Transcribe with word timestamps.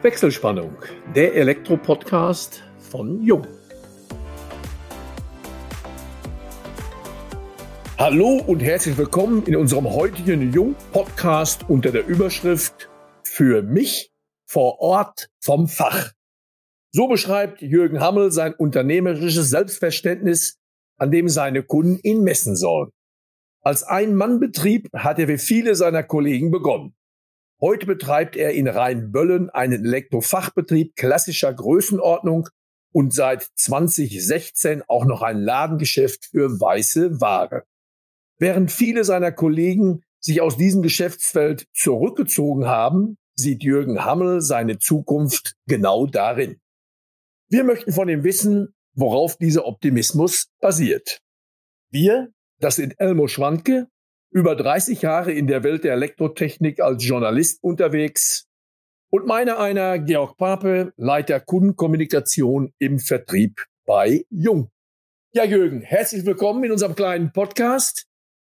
Wechselspannung, 0.00 0.76
der 1.16 1.34
Elektro-Podcast 1.34 2.62
von 2.78 3.20
Jung. 3.20 3.44
Hallo 7.98 8.40
und 8.46 8.60
herzlich 8.60 8.96
willkommen 8.96 9.44
in 9.46 9.56
unserem 9.56 9.92
heutigen 9.92 10.52
Jung-Podcast 10.52 11.68
unter 11.68 11.90
der 11.90 12.06
Überschrift 12.06 12.88
Für 13.24 13.62
mich 13.62 14.12
vor 14.46 14.78
Ort 14.78 15.30
vom 15.40 15.66
Fach. 15.66 16.12
So 16.92 17.08
beschreibt 17.08 17.60
Jürgen 17.60 17.98
Hammel 17.98 18.30
sein 18.30 18.54
unternehmerisches 18.54 19.50
Selbstverständnis, 19.50 20.60
an 20.96 21.10
dem 21.10 21.28
seine 21.28 21.64
Kunden 21.64 21.98
ihn 22.04 22.22
messen 22.22 22.54
sollen. 22.54 22.92
Als 23.62 23.82
Ein-Mann-Betrieb 23.82 24.90
hat 24.92 25.18
er 25.18 25.26
wie 25.26 25.38
viele 25.38 25.74
seiner 25.74 26.04
Kollegen 26.04 26.52
begonnen. 26.52 26.94
Heute 27.60 27.86
betreibt 27.86 28.36
er 28.36 28.52
in 28.52 28.68
Rheinböllen 28.68 29.50
einen 29.50 29.84
Elektrofachbetrieb 29.84 30.94
klassischer 30.94 31.52
Größenordnung 31.52 32.48
und 32.92 33.12
seit 33.12 33.42
2016 33.42 34.82
auch 34.86 35.04
noch 35.04 35.22
ein 35.22 35.40
Ladengeschäft 35.40 36.26
für 36.26 36.60
weiße 36.60 37.20
Ware. 37.20 37.64
Während 38.38 38.70
viele 38.70 39.02
seiner 39.02 39.32
Kollegen 39.32 40.02
sich 40.20 40.40
aus 40.40 40.56
diesem 40.56 40.82
Geschäftsfeld 40.82 41.66
zurückgezogen 41.74 42.66
haben, 42.66 43.18
sieht 43.34 43.64
Jürgen 43.64 44.04
Hammel 44.04 44.40
seine 44.40 44.78
Zukunft 44.78 45.54
genau 45.66 46.06
darin. 46.06 46.60
Wir 47.48 47.64
möchten 47.64 47.92
von 47.92 48.08
ihm 48.08 48.22
wissen, 48.22 48.74
worauf 48.94 49.36
dieser 49.36 49.66
Optimismus 49.66 50.48
basiert. 50.60 51.20
Wir, 51.90 52.32
das 52.60 52.76
sind 52.76 52.94
Elmo 52.98 53.26
Schwanke, 53.26 53.88
über 54.30 54.54
30 54.54 55.02
Jahre 55.02 55.32
in 55.32 55.46
der 55.46 55.62
Welt 55.62 55.84
der 55.84 55.94
Elektrotechnik 55.94 56.80
als 56.80 57.04
Journalist 57.06 57.62
unterwegs 57.62 58.46
und 59.10 59.26
meine 59.26 59.58
einer 59.58 59.98
Georg 59.98 60.36
Pape, 60.36 60.92
Leiter 60.96 61.40
Kundenkommunikation 61.40 62.72
im 62.78 62.98
Vertrieb 62.98 63.64
bei 63.86 64.24
Jung. 64.28 64.70
Ja, 65.32 65.44
Jürgen, 65.44 65.80
herzlich 65.80 66.26
willkommen 66.26 66.64
in 66.64 66.72
unserem 66.72 66.94
kleinen 66.94 67.32
Podcast 67.32 68.06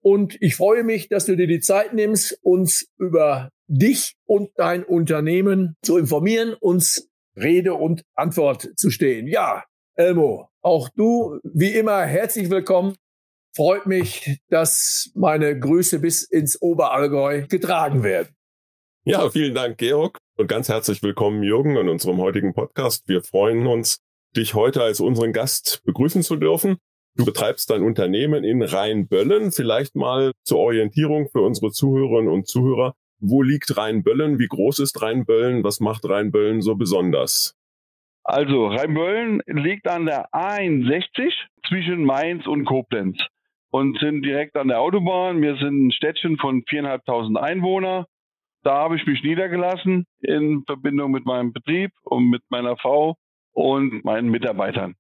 und 0.01 0.41
ich 0.41 0.57
freue 0.57 0.85
mich, 0.85 1.09
dass 1.09 1.27
du 1.27 1.37
dir 1.37 1.47
die 1.47 1.61
Zeit 1.61 1.93
nimmst, 1.93 2.39
uns 2.43 2.89
über 2.97 3.51
dich 3.67 4.17
und 4.25 4.51
dein 4.57 4.85
Unternehmen 4.85 5.77
zu 5.83 5.99
informieren, 5.99 6.55
uns 6.55 7.11
Rede 7.37 7.75
und 7.75 8.05
Antwort 8.15 8.71
zu 8.77 8.91
stehen. 8.91 9.27
Ja, 9.27 9.65
Elmo, 9.97 10.49
auch 10.63 10.89
du, 10.97 11.39
wie 11.43 11.75
immer, 11.75 12.03
herzlich 12.05 12.49
willkommen 12.49 12.97
freut 13.55 13.87
mich, 13.87 14.39
dass 14.49 15.11
meine 15.15 15.59
Grüße 15.59 15.99
bis 15.99 16.23
ins 16.23 16.61
Oberallgäu 16.61 17.47
getragen 17.49 18.03
werden. 18.03 18.35
Ja, 19.05 19.31
vielen 19.31 19.55
Dank, 19.55 19.79
Georg. 19.79 20.19
Und 20.37 20.49
ganz 20.49 20.69
herzlich 20.69 21.03
willkommen, 21.03 21.43
Jürgen, 21.43 21.77
in 21.77 21.89
unserem 21.89 22.19
heutigen 22.19 22.53
Podcast. 22.53 23.09
Wir 23.09 23.23
freuen 23.23 23.67
uns, 23.67 24.01
dich 24.37 24.55
heute 24.55 24.83
als 24.83 25.01
unseren 25.01 25.33
Gast 25.33 25.83
begrüßen 25.85 26.23
zu 26.23 26.37
dürfen. 26.37 26.77
Du 27.17 27.25
betreibst 27.25 27.71
dein 27.71 27.83
Unternehmen 27.83 28.45
in 28.45 28.63
Rheinböllen. 28.63 29.51
Vielleicht 29.51 29.97
mal 29.97 30.33
zur 30.45 30.59
Orientierung 30.59 31.29
für 31.31 31.41
unsere 31.41 31.73
Zuhörerinnen 31.73 32.33
und 32.33 32.47
Zuhörer. 32.47 32.95
Wo 33.19 33.43
liegt 33.43 33.77
Rheinböllen? 33.77 34.39
Wie 34.39 34.47
groß 34.47 34.79
ist 34.81 35.03
Rheinböllen? 35.03 35.65
Was 35.65 35.81
macht 35.81 36.09
Rheinböllen 36.09 36.61
so 36.61 36.77
besonders? 36.77 37.57
Also, 38.23 38.67
Rheinböllen 38.67 39.41
liegt 39.47 39.89
an 39.89 40.07
der 40.07 40.29
A61 40.33 41.33
zwischen 41.67 42.05
Mainz 42.05 42.47
und 42.47 42.67
Koblenz 42.67 43.19
und 43.71 43.99
sind 43.99 44.23
direkt 44.23 44.57
an 44.57 44.69
der 44.69 44.81
Autobahn. 44.81 45.43
Wir 45.43 45.57
sind 45.57 45.87
ein 45.87 45.93
Städtchen 45.93 46.39
von 46.39 46.63
viereinhalbtausend 46.69 47.39
Einwohner. 47.39 48.07
Da 48.63 48.75
habe 48.75 48.97
ich 48.97 49.07
mich 49.07 49.23
niedergelassen 49.23 50.07
in 50.21 50.65
Verbindung 50.67 51.13
mit 51.13 51.25
meinem 51.25 51.53
Betrieb 51.53 51.93
und 52.03 52.29
mit 52.29 52.43
meiner 52.49 52.77
Frau 52.77 53.17
und 53.53 54.05
meinen 54.05 54.29
Mitarbeitern. 54.29 54.95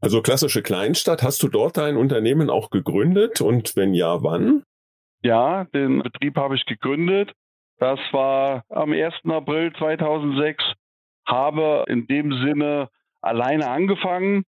Also 0.00 0.20
klassische 0.20 0.62
Kleinstadt. 0.62 1.22
Hast 1.22 1.42
du 1.42 1.48
dort 1.48 1.76
dein 1.76 1.96
Unternehmen 1.96 2.50
auch 2.50 2.70
gegründet 2.70 3.40
und 3.40 3.74
wenn 3.76 3.94
ja, 3.94 4.22
wann? 4.22 4.62
Ja, 5.22 5.64
den 5.64 6.02
Betrieb 6.02 6.36
habe 6.36 6.56
ich 6.56 6.66
gegründet. 6.66 7.32
Das 7.78 7.98
war 8.12 8.64
am 8.68 8.92
1. 8.92 9.14
April 9.24 9.72
2006. 9.78 10.62
Habe 11.26 11.84
in 11.88 12.06
dem 12.06 12.32
Sinne 12.44 12.90
alleine 13.22 13.70
angefangen, 13.70 14.44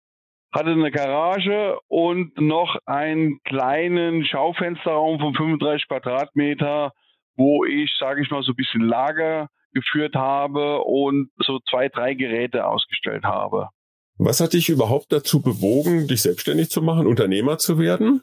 hatte 0.55 0.71
eine 0.71 0.91
Garage 0.91 1.77
und 1.87 2.39
noch 2.39 2.77
einen 2.85 3.39
kleinen 3.43 4.25
Schaufensterraum 4.25 5.19
von 5.19 5.35
35 5.35 5.87
Quadratmeter, 5.87 6.93
wo 7.35 7.65
ich, 7.65 7.91
sage 7.99 8.21
ich 8.21 8.31
mal, 8.31 8.41
so 8.41 8.53
ein 8.53 8.55
bisschen 8.55 8.81
Lager 8.81 9.49
geführt 9.73 10.15
habe 10.15 10.81
und 10.81 11.29
so 11.37 11.59
zwei, 11.69 11.89
drei 11.89 12.13
Geräte 12.13 12.65
ausgestellt 12.65 13.25
habe. 13.25 13.69
Was 14.17 14.39
hat 14.39 14.53
dich 14.53 14.69
überhaupt 14.69 15.11
dazu 15.11 15.41
bewogen, 15.41 16.07
dich 16.07 16.21
selbstständig 16.21 16.69
zu 16.69 16.81
machen, 16.81 17.05
Unternehmer 17.05 17.57
zu 17.57 17.77
werden? 17.77 18.21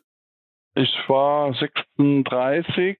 Ich 0.75 0.94
war 1.06 1.53
36 1.53 2.98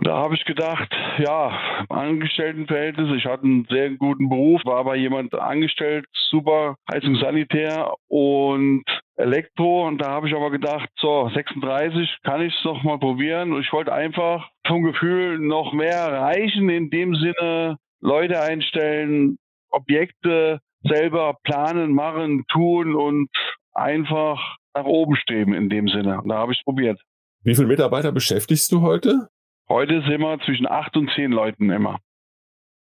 und 0.00 0.06
da 0.06 0.16
habe 0.16 0.34
ich 0.34 0.46
gedacht, 0.46 0.88
ja, 1.18 1.84
Angestelltenverhältnisse, 1.90 3.16
ich 3.16 3.26
hatte 3.26 3.42
einen 3.42 3.66
sehr 3.68 3.90
guten 3.90 4.30
Beruf, 4.30 4.62
war 4.64 4.78
aber 4.78 4.96
jemand 4.96 5.34
angestellt, 5.34 6.06
super 6.30 6.76
Heizungssanitär 6.90 7.92
und 8.08 8.82
Elektro. 9.16 9.86
Und 9.86 9.98
da 9.98 10.08
habe 10.08 10.26
ich 10.26 10.34
aber 10.34 10.50
gedacht, 10.50 10.88
so, 10.98 11.28
36 11.34 12.16
kann 12.22 12.40
ich 12.40 12.54
es 12.56 12.64
noch 12.64 12.82
mal 12.82 12.98
probieren. 12.98 13.52
Und 13.52 13.60
ich 13.60 13.70
wollte 13.74 13.92
einfach 13.92 14.48
vom 14.66 14.84
Gefühl 14.84 15.38
noch 15.38 15.74
mehr 15.74 15.96
erreichen, 15.96 16.70
in 16.70 16.88
dem 16.88 17.14
Sinne 17.14 17.76
Leute 18.00 18.40
einstellen, 18.40 19.36
Objekte 19.68 20.60
selber 20.82 21.36
planen, 21.42 21.92
machen, 21.92 22.46
tun 22.50 22.94
und 22.94 23.28
einfach 23.74 24.56
nach 24.72 24.86
oben 24.86 25.14
streben 25.16 25.52
in 25.52 25.68
dem 25.68 25.88
Sinne. 25.88 26.22
Und 26.22 26.30
da 26.30 26.36
habe 26.36 26.52
ich 26.52 26.58
es 26.58 26.64
probiert. 26.64 26.98
Wie 27.42 27.54
viele 27.54 27.68
Mitarbeiter 27.68 28.12
beschäftigst 28.12 28.72
du 28.72 28.80
heute? 28.80 29.28
Heute 29.70 30.02
sind 30.02 30.20
wir 30.20 30.36
zwischen 30.44 30.66
acht 30.66 30.96
und 30.96 31.12
zehn 31.14 31.30
Leuten 31.30 31.70
immer. 31.70 32.00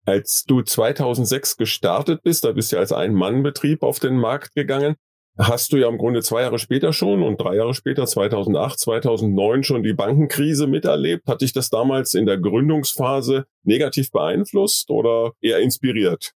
Als 0.08 0.46
du 0.46 0.64
2006 0.64 1.58
gestartet 1.58 2.24
bist, 2.24 2.44
da 2.44 2.54
bist 2.54 2.74
du 2.74 2.80
als 2.80 2.92
Ein-Mann-Betrieb 2.92 3.84
auf 3.84 4.00
den 4.00 4.18
Markt 4.18 4.56
gegangen, 4.56 4.96
hast 5.38 5.72
du 5.72 5.78
ja 5.78 5.88
im 5.88 6.00
Grunde 6.00 6.24
zwei 6.24 6.42
Jahre 6.42 6.58
später 6.58 6.92
schon 6.92 7.22
und 7.22 7.40
drei 7.40 7.56
Jahre 7.56 7.76
später, 7.76 8.08
2008, 8.08 8.80
2009 8.80 9.64
schon 9.64 9.84
die 9.84 9.94
Bankenkrise 9.94 10.66
miterlebt. 10.66 11.28
Hat 11.28 11.42
dich 11.42 11.54
das 11.54 11.70
damals 11.70 12.16
in 12.16 12.26
der 12.26 12.40
Gründungsphase 12.40 13.46
negativ 13.64 14.12
beeinflusst 14.12 14.90
oder 14.90 15.34
eher 15.40 15.60
inspiriert? 15.60 16.34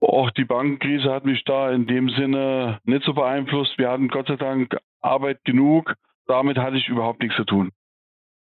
Auch 0.00 0.30
die 0.32 0.44
Bankenkrise 0.44 1.10
hat 1.10 1.24
mich 1.24 1.44
da 1.44 1.70
in 1.70 1.86
dem 1.86 2.10
Sinne 2.10 2.78
nicht 2.84 3.04
so 3.04 3.14
beeinflusst. 3.14 3.78
Wir 3.78 3.88
hatten 3.88 4.08
Gott 4.08 4.26
sei 4.26 4.36
Dank 4.36 4.76
Arbeit 5.00 5.42
genug. 5.44 5.94
Damit 6.26 6.58
hatte 6.58 6.76
ich 6.76 6.88
überhaupt 6.88 7.22
nichts 7.22 7.36
zu 7.36 7.44
tun. 7.44 7.70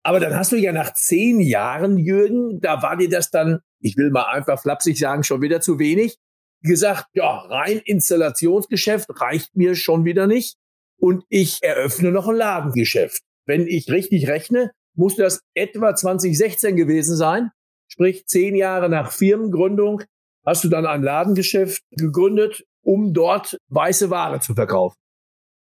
Aber 0.04 0.20
dann 0.20 0.36
hast 0.36 0.52
du 0.52 0.58
ja 0.58 0.74
nach 0.74 0.94
zehn 0.94 1.40
Jahren, 1.40 1.98
Jürgen, 1.98 2.60
da 2.60 2.82
war 2.82 2.98
dir 2.98 3.10
das 3.10 3.32
dann, 3.32 3.60
ich 3.80 3.96
will 3.98 4.12
mal 4.12 4.26
einfach 4.26 4.62
flapsig 4.62 5.00
sagen, 5.00 5.24
schon 5.24 5.42
wieder 5.42 5.62
zu 5.62 5.80
wenig, 5.80 6.18
gesagt, 6.62 7.08
ja, 7.14 7.30
rein 7.30 7.80
Installationsgeschäft 7.80 9.10
reicht 9.22 9.56
mir 9.56 9.76
schon 9.76 10.06
wieder 10.06 10.28
nicht 10.28 10.58
und 10.98 11.24
ich 11.30 11.60
eröffne 11.62 12.12
noch 12.12 12.28
ein 12.28 12.36
Ladengeschäft. 12.36 13.22
Wenn 13.46 13.68
ich 13.68 13.90
richtig 13.90 14.28
rechne, 14.28 14.72
muss 14.96 15.16
das 15.16 15.42
etwa 15.54 15.96
2016 15.96 16.76
gewesen 16.76 17.16
sein, 17.16 17.52
sprich 17.88 18.26
zehn 18.28 18.56
Jahre 18.56 18.90
nach 18.90 19.12
Firmengründung 19.12 20.04
hast 20.46 20.64
du 20.64 20.70
dann 20.70 20.86
ein 20.86 21.04
Ladengeschäft 21.04 21.82
gegründet, 21.92 22.66
um 22.82 23.14
dort 23.14 23.58
weiße 23.70 24.10
Ware 24.10 24.40
zu 24.40 24.54
verkaufen. 24.54 24.98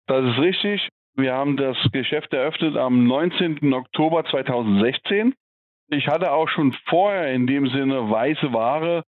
Das 0.07 0.23
ist 0.23 0.39
richtig. 0.39 0.89
Wir 1.15 1.33
haben 1.33 1.57
das 1.57 1.77
Geschäft 1.91 2.33
eröffnet 2.33 2.77
am 2.77 3.05
19. 3.05 3.73
Oktober 3.73 4.23
2016. 4.25 5.33
Ich 5.89 6.07
hatte 6.07 6.31
auch 6.31 6.47
schon 6.47 6.73
vorher 6.85 7.33
in 7.33 7.47
dem 7.47 7.67
Sinne 7.67 8.09
weiße 8.09 8.53
Ware. 8.53 9.03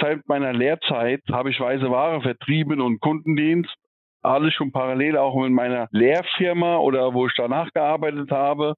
Seit 0.00 0.26
meiner 0.26 0.52
Lehrzeit 0.52 1.22
habe 1.30 1.50
ich 1.50 1.60
weiße 1.60 1.88
Ware 1.90 2.20
vertrieben 2.22 2.80
und 2.80 3.00
Kundendienst. 3.00 3.72
Alles 4.22 4.52
schon 4.54 4.72
parallel 4.72 5.16
auch 5.16 5.36
mit 5.40 5.52
meiner 5.52 5.86
Lehrfirma 5.92 6.78
oder 6.78 7.14
wo 7.14 7.26
ich 7.26 7.34
danach 7.36 7.70
gearbeitet 7.72 8.32
habe. 8.32 8.74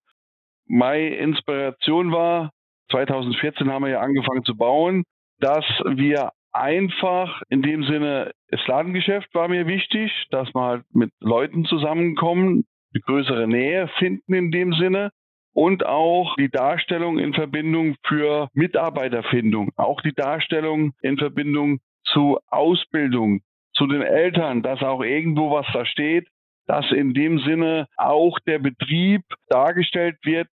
Meine 0.67 1.15
Inspiration 1.17 2.13
war, 2.13 2.51
2014 2.91 3.71
haben 3.71 3.85
wir 3.85 3.93
ja 3.93 4.01
angefangen 4.01 4.45
zu 4.45 4.55
bauen, 4.55 5.05
dass 5.39 5.65
wir 5.85 6.31
einfach 6.57 7.43
in 7.49 7.63
dem 7.63 7.85
Sinne, 7.85 8.33
das 8.49 8.67
Ladengeschäft 8.67 9.35
war 9.35 9.49
mir 9.49 9.67
wichtig, 9.67 10.11
dass 10.31 10.53
wir 10.55 10.63
halt 10.63 10.85
mit 10.93 11.11
Leuten 11.21 11.65
zusammenkommen, 11.65 12.65
die 12.95 13.01
größere 13.01 13.47
Nähe 13.47 13.89
finden 13.99 14.35
in 14.35 14.51
dem 14.51 14.73
Sinne 14.73 15.11
und 15.53 15.87
auch 15.87 16.35
die 16.37 16.51
Darstellung 16.51 17.19
in 17.19 17.35
Verbindung 17.35 17.97
für 18.07 18.49
Mitarbeiterfindung, 18.53 19.71
auch 19.77 20.01
die 20.01 20.15
Darstellung 20.15 20.93
in 21.03 21.19
Verbindung 21.19 21.79
zu 22.05 22.39
Ausbildung, 22.49 23.41
zu 23.75 23.87
den 23.87 24.03
Eltern, 24.03 24.63
dass 24.63 24.83
auch 24.83 25.03
irgendwo 25.03 25.51
was 25.51 25.67
da 25.73 25.85
steht, 25.85 26.29
dass 26.67 26.91
in 26.91 27.15
dem 27.15 27.39
Sinne 27.41 27.87
auch 27.97 28.39
der 28.47 28.59
Betrieb 28.59 29.23
dargestellt 29.49 30.17
wird 30.25 30.49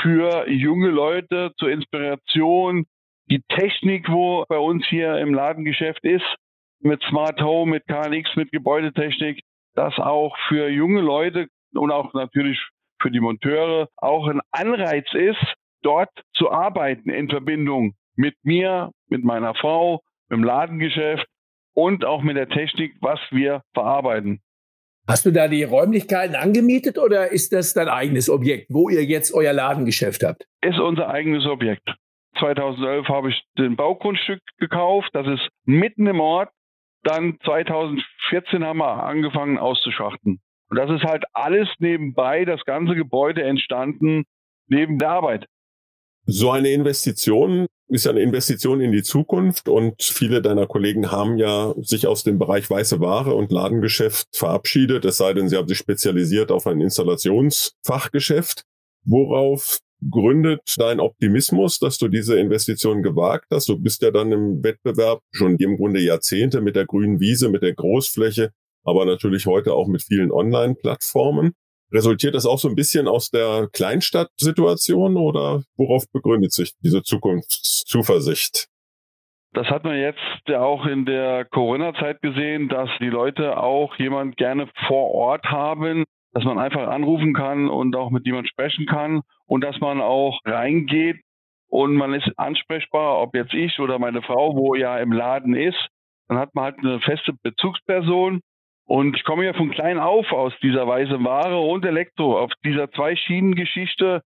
für 0.00 0.48
junge 0.48 0.88
Leute 0.88 1.52
zur 1.58 1.70
Inspiration, 1.70 2.86
die 3.30 3.42
Technik, 3.48 4.08
wo 4.10 4.44
bei 4.48 4.58
uns 4.58 4.86
hier 4.88 5.18
im 5.18 5.34
Ladengeschäft 5.34 6.04
ist, 6.04 6.24
mit 6.80 7.02
Smart 7.08 7.40
Home, 7.40 7.72
mit 7.72 7.86
KNX, 7.86 8.36
mit 8.36 8.50
Gebäudetechnik, 8.52 9.42
das 9.74 9.94
auch 9.98 10.36
für 10.48 10.68
junge 10.68 11.00
Leute 11.00 11.46
und 11.74 11.90
auch 11.90 12.12
natürlich 12.14 12.58
für 13.00 13.10
die 13.10 13.20
Monteure 13.20 13.88
auch 13.96 14.26
ein 14.28 14.40
Anreiz 14.50 15.06
ist, 15.12 15.54
dort 15.82 16.10
zu 16.34 16.50
arbeiten 16.50 17.10
in 17.10 17.28
Verbindung 17.28 17.94
mit 18.16 18.34
mir, 18.42 18.90
mit 19.08 19.24
meiner 19.24 19.54
Frau, 19.54 20.02
mit 20.28 20.38
dem 20.38 20.44
Ladengeschäft 20.44 21.26
und 21.74 22.04
auch 22.04 22.22
mit 22.22 22.36
der 22.36 22.48
Technik, 22.48 22.96
was 23.00 23.20
wir 23.30 23.62
verarbeiten. 23.74 24.40
Hast 25.06 25.24
du 25.24 25.30
da 25.30 25.48
die 25.48 25.62
Räumlichkeiten 25.62 26.34
angemietet 26.34 26.98
oder 26.98 27.30
ist 27.30 27.52
das 27.52 27.72
dein 27.72 27.88
eigenes 27.88 28.28
Objekt, 28.28 28.66
wo 28.68 28.90
ihr 28.90 29.04
jetzt 29.04 29.32
euer 29.32 29.52
Ladengeschäft 29.52 30.22
habt? 30.22 30.46
Ist 30.60 30.78
unser 30.78 31.08
eigenes 31.08 31.46
Objekt. 31.46 31.88
2011 32.38 33.08
habe 33.08 33.30
ich 33.30 33.42
den 33.56 33.76
Baugrundstück 33.76 34.40
gekauft. 34.58 35.10
Das 35.12 35.26
ist 35.26 35.48
mitten 35.64 36.06
im 36.06 36.20
Ort. 36.20 36.50
Dann 37.02 37.38
2014 37.44 38.64
haben 38.64 38.78
wir 38.78 39.04
angefangen 39.04 39.58
auszuschachten. 39.58 40.40
Und 40.70 40.76
das 40.76 40.90
ist 40.90 41.04
halt 41.04 41.24
alles 41.32 41.68
nebenbei, 41.78 42.44
das 42.44 42.64
ganze 42.64 42.94
Gebäude 42.94 43.42
entstanden 43.42 44.24
neben 44.66 44.98
der 44.98 45.10
Arbeit. 45.10 45.46
So 46.26 46.50
eine 46.50 46.68
Investition 46.70 47.68
ist 47.88 48.06
eine 48.06 48.20
Investition 48.20 48.82
in 48.82 48.92
die 48.92 49.02
Zukunft 49.02 49.66
und 49.66 50.02
viele 50.02 50.42
deiner 50.42 50.66
Kollegen 50.66 51.10
haben 51.10 51.38
ja 51.38 51.72
sich 51.78 52.06
aus 52.06 52.22
dem 52.22 52.38
Bereich 52.38 52.68
weiße 52.68 53.00
Ware 53.00 53.34
und 53.34 53.50
Ladengeschäft 53.50 54.36
verabschiedet, 54.36 55.06
es 55.06 55.16
sei 55.16 55.32
denn, 55.32 55.48
sie 55.48 55.56
haben 55.56 55.68
sich 55.68 55.78
spezialisiert 55.78 56.52
auf 56.52 56.66
ein 56.66 56.82
Installationsfachgeschäft. 56.82 58.64
Worauf 59.06 59.78
gründet 60.10 60.60
dein 60.76 61.00
Optimismus, 61.00 61.78
dass 61.78 61.98
du 61.98 62.08
diese 62.08 62.38
Investition 62.38 63.02
gewagt 63.02 63.46
hast? 63.52 63.68
Du 63.68 63.78
bist 63.78 64.02
ja 64.02 64.10
dann 64.10 64.32
im 64.32 64.62
Wettbewerb 64.62 65.20
schon 65.32 65.56
im 65.56 65.76
Grunde 65.76 66.00
Jahrzehnte 66.00 66.60
mit 66.60 66.76
der 66.76 66.86
grünen 66.86 67.20
Wiese, 67.20 67.48
mit 67.48 67.62
der 67.62 67.74
Großfläche, 67.74 68.50
aber 68.84 69.04
natürlich 69.04 69.46
heute 69.46 69.74
auch 69.74 69.88
mit 69.88 70.02
vielen 70.02 70.30
Online-Plattformen. 70.30 71.52
Resultiert 71.90 72.34
das 72.34 72.44
auch 72.44 72.58
so 72.58 72.68
ein 72.68 72.74
bisschen 72.74 73.08
aus 73.08 73.30
der 73.30 73.68
Kleinstadtsituation 73.72 75.16
oder 75.16 75.62
worauf 75.76 76.04
begründet 76.12 76.52
sich 76.52 76.74
diese 76.82 77.02
Zukunftszuversicht? 77.02 78.68
Das 79.54 79.66
hat 79.68 79.84
man 79.84 79.98
jetzt 79.98 80.20
ja 80.46 80.60
auch 80.60 80.84
in 80.84 81.06
der 81.06 81.46
Corona-Zeit 81.46 82.20
gesehen, 82.20 82.68
dass 82.68 82.90
die 83.00 83.08
Leute 83.08 83.56
auch 83.56 83.96
jemand 83.96 84.36
gerne 84.36 84.68
vor 84.86 85.10
Ort 85.10 85.46
haben, 85.46 86.04
dass 86.32 86.44
man 86.44 86.58
einfach 86.58 86.88
anrufen 86.88 87.34
kann 87.34 87.68
und 87.68 87.96
auch 87.96 88.10
mit 88.10 88.26
jemand 88.26 88.48
sprechen 88.48 88.86
kann 88.86 89.22
und 89.46 89.62
dass 89.64 89.78
man 89.80 90.00
auch 90.00 90.40
reingeht 90.44 91.20
und 91.68 91.94
man 91.94 92.14
ist 92.14 92.30
ansprechbar, 92.36 93.20
ob 93.20 93.34
jetzt 93.34 93.54
ich 93.54 93.78
oder 93.78 93.98
meine 93.98 94.22
Frau, 94.22 94.54
wo 94.56 94.74
ja 94.74 94.98
im 94.98 95.12
Laden 95.12 95.54
ist, 95.54 95.88
dann 96.28 96.38
hat 96.38 96.54
man 96.54 96.64
halt 96.64 96.78
eine 96.78 97.00
feste 97.00 97.32
Bezugsperson 97.42 98.40
und 98.84 99.16
ich 99.16 99.24
komme 99.24 99.44
ja 99.44 99.52
von 99.52 99.70
klein 99.70 99.98
auf 99.98 100.32
aus 100.32 100.54
dieser 100.62 100.86
weißen 100.86 101.22
Ware 101.24 101.60
und 101.60 101.84
Elektro, 101.84 102.38
auf 102.38 102.50
dieser 102.64 102.90
Zwei-Schienen-Geschichte, 102.90 104.22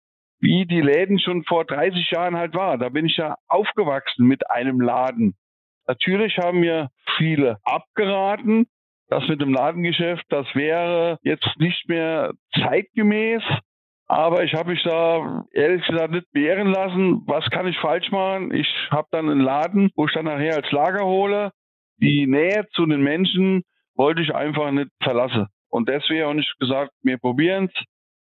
wie 0.41 0.65
die 0.67 0.81
Läden 0.81 1.19
schon 1.19 1.45
vor 1.45 1.65
30 1.65 2.11
Jahren 2.11 2.37
halt 2.37 2.55
war. 2.55 2.79
Da 2.79 2.89
bin 2.89 3.07
ich 3.07 3.17
ja 3.17 3.37
aufgewachsen 3.49 4.27
mit 4.27 4.51
einem 4.51 4.81
Laden. 4.81 5.35
Natürlich 5.87 6.39
haben 6.39 6.61
mir 6.61 6.89
viele 7.17 7.59
abgeraten, 7.65 8.67
das 9.09 9.27
mit 9.29 9.41
dem 9.41 9.53
Ladengeschäft, 9.53 10.25
das 10.29 10.47
wäre 10.55 11.19
jetzt 11.23 11.49
nicht 11.59 11.89
mehr 11.89 12.33
zeitgemäß. 12.55 13.43
Aber 14.09 14.45
ich 14.45 14.55
habe 14.55 14.71
mich 14.71 14.83
da 14.85 15.45
ehrlich 15.53 15.85
gesagt 15.87 16.13
nicht 16.13 16.31
beehren 16.33 16.69
lassen. 16.69 17.23
Was 17.27 17.45
kann 17.51 17.67
ich 17.67 17.77
falsch 17.79 18.11
machen? 18.13 18.55
Ich 18.55 18.69
habe 18.91 19.09
dann 19.11 19.29
einen 19.29 19.41
Laden, 19.41 19.91
wo 19.97 20.07
ich 20.07 20.13
dann 20.13 20.27
nachher 20.27 20.55
als 20.55 20.71
Lager 20.71 21.05
hole. 21.05 21.51
Die 21.99 22.27
Nähe 22.27 22.67
zu 22.73 22.87
den 22.87 23.03
Menschen, 23.03 23.65
wollte 23.97 24.23
ich 24.23 24.35
einfach 24.35 24.71
nicht 24.71 24.91
verlassen. 25.03 25.47
Und 25.69 25.89
deswegen 25.89 26.27
habe 26.27 26.41
ich 26.41 26.53
gesagt, 26.59 26.93
wir 27.03 27.19
probieren 27.19 27.71
es. 27.73 27.85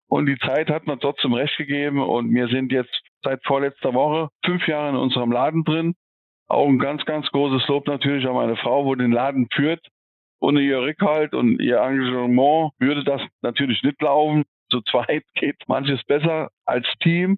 Und 0.08 0.26
die 0.26 0.38
Zeit 0.40 0.70
hat 0.70 0.88
mir 0.88 0.98
trotzdem 0.98 1.34
recht 1.34 1.56
gegeben. 1.58 2.02
Und 2.02 2.34
wir 2.34 2.48
sind 2.48 2.72
jetzt 2.72 3.02
seit 3.24 3.46
vorletzter 3.46 3.94
Woche 3.94 4.30
fünf 4.44 4.68
Jahre 4.68 4.90
in 4.90 4.96
unserem 4.96 5.32
Laden 5.32 5.64
drin. 5.64 5.94
Auch 6.48 6.68
ein 6.68 6.80
ganz, 6.80 7.06
ganz 7.06 7.28
großes 7.28 7.68
Lob 7.68 7.88
natürlich 7.88 8.26
an 8.26 8.34
meine 8.34 8.56
Frau, 8.56 8.86
wo 8.86 8.96
den 8.96 9.12
Laden 9.12 9.48
führt. 9.54 9.86
Ohne 10.40 10.62
ihr 10.62 10.80
Rückhalt 10.80 11.34
und 11.34 11.60
ihr 11.60 11.78
Engagement 11.78 12.74
würde 12.80 13.04
das 13.04 13.22
natürlich 13.42 13.84
nicht 13.84 14.02
laufen. 14.02 14.44
Zu 14.72 14.82
zweit 14.82 15.24
geht 15.36 15.58
manches 15.68 16.04
besser 16.06 16.50
als 16.66 16.88
Team. 17.02 17.38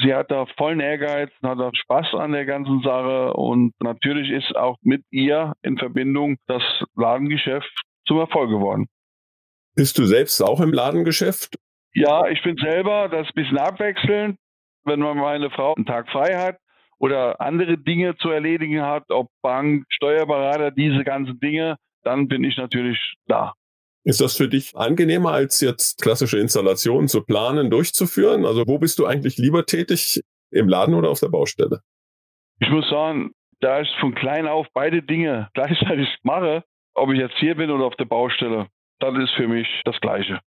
Sie 0.00 0.14
hat 0.14 0.30
da 0.30 0.46
vollen 0.56 0.80
Ehrgeiz, 0.80 1.30
hat 1.42 1.58
da 1.58 1.70
Spaß 1.74 2.14
an 2.14 2.32
der 2.32 2.46
ganzen 2.46 2.82
Sache 2.82 3.32
und 3.32 3.72
natürlich 3.80 4.30
ist 4.30 4.54
auch 4.54 4.76
mit 4.82 5.02
ihr 5.10 5.54
in 5.62 5.76
Verbindung 5.76 6.36
das 6.46 6.62
Ladengeschäft 6.94 7.72
zum 8.06 8.18
Erfolg 8.18 8.48
geworden. 8.48 8.86
Bist 9.74 9.98
du 9.98 10.04
selbst 10.04 10.40
auch 10.40 10.60
im 10.60 10.72
Ladengeschäft? 10.72 11.56
Ja, 11.94 12.28
ich 12.28 12.42
bin 12.42 12.56
selber, 12.56 13.08
das 13.08 13.26
ist 13.26 13.36
ein 13.36 13.42
bisschen 13.42 13.58
abwechselnd. 13.58 14.38
Wenn 14.84 15.00
man 15.00 15.16
meine 15.16 15.50
Frau 15.50 15.74
einen 15.74 15.84
Tag 15.84 16.08
frei 16.10 16.36
hat 16.36 16.58
oder 16.98 17.40
andere 17.40 17.76
Dinge 17.76 18.16
zu 18.16 18.30
erledigen 18.30 18.82
hat, 18.82 19.04
ob 19.10 19.28
Bank, 19.42 19.84
Steuerberater, 19.88 20.70
diese 20.70 21.02
ganzen 21.04 21.40
Dinge, 21.40 21.76
dann 22.04 22.28
bin 22.28 22.44
ich 22.44 22.56
natürlich 22.56 23.14
da. 23.26 23.54
Ist 24.04 24.20
das 24.20 24.36
für 24.36 24.48
dich 24.48 24.76
angenehmer, 24.76 25.32
als 25.32 25.60
jetzt 25.60 26.00
klassische 26.00 26.38
Installationen 26.38 27.08
zu 27.08 27.22
planen, 27.22 27.70
durchzuführen? 27.70 28.46
Also 28.46 28.66
wo 28.66 28.78
bist 28.78 28.98
du 28.98 29.06
eigentlich 29.06 29.36
lieber 29.36 29.66
tätig? 29.66 30.22
Im 30.50 30.66
Laden 30.66 30.94
oder 30.94 31.10
auf 31.10 31.20
der 31.20 31.28
Baustelle? 31.28 31.82
Ich 32.60 32.70
muss 32.70 32.88
sagen, 32.88 33.32
da 33.60 33.80
ich 33.80 33.88
von 34.00 34.14
klein 34.14 34.46
auf 34.46 34.66
beide 34.72 35.02
Dinge 35.02 35.48
gleichzeitig 35.54 36.08
mache, 36.22 36.64
ob 36.94 37.10
ich 37.12 37.18
jetzt 37.18 37.36
hier 37.38 37.54
bin 37.54 37.70
oder 37.70 37.84
auf 37.84 37.96
der 37.96 38.06
Baustelle, 38.06 38.68
das 38.98 39.14
ist 39.18 39.34
für 39.36 39.46
mich 39.46 39.68
das 39.84 40.00
Gleiche. 40.00 40.40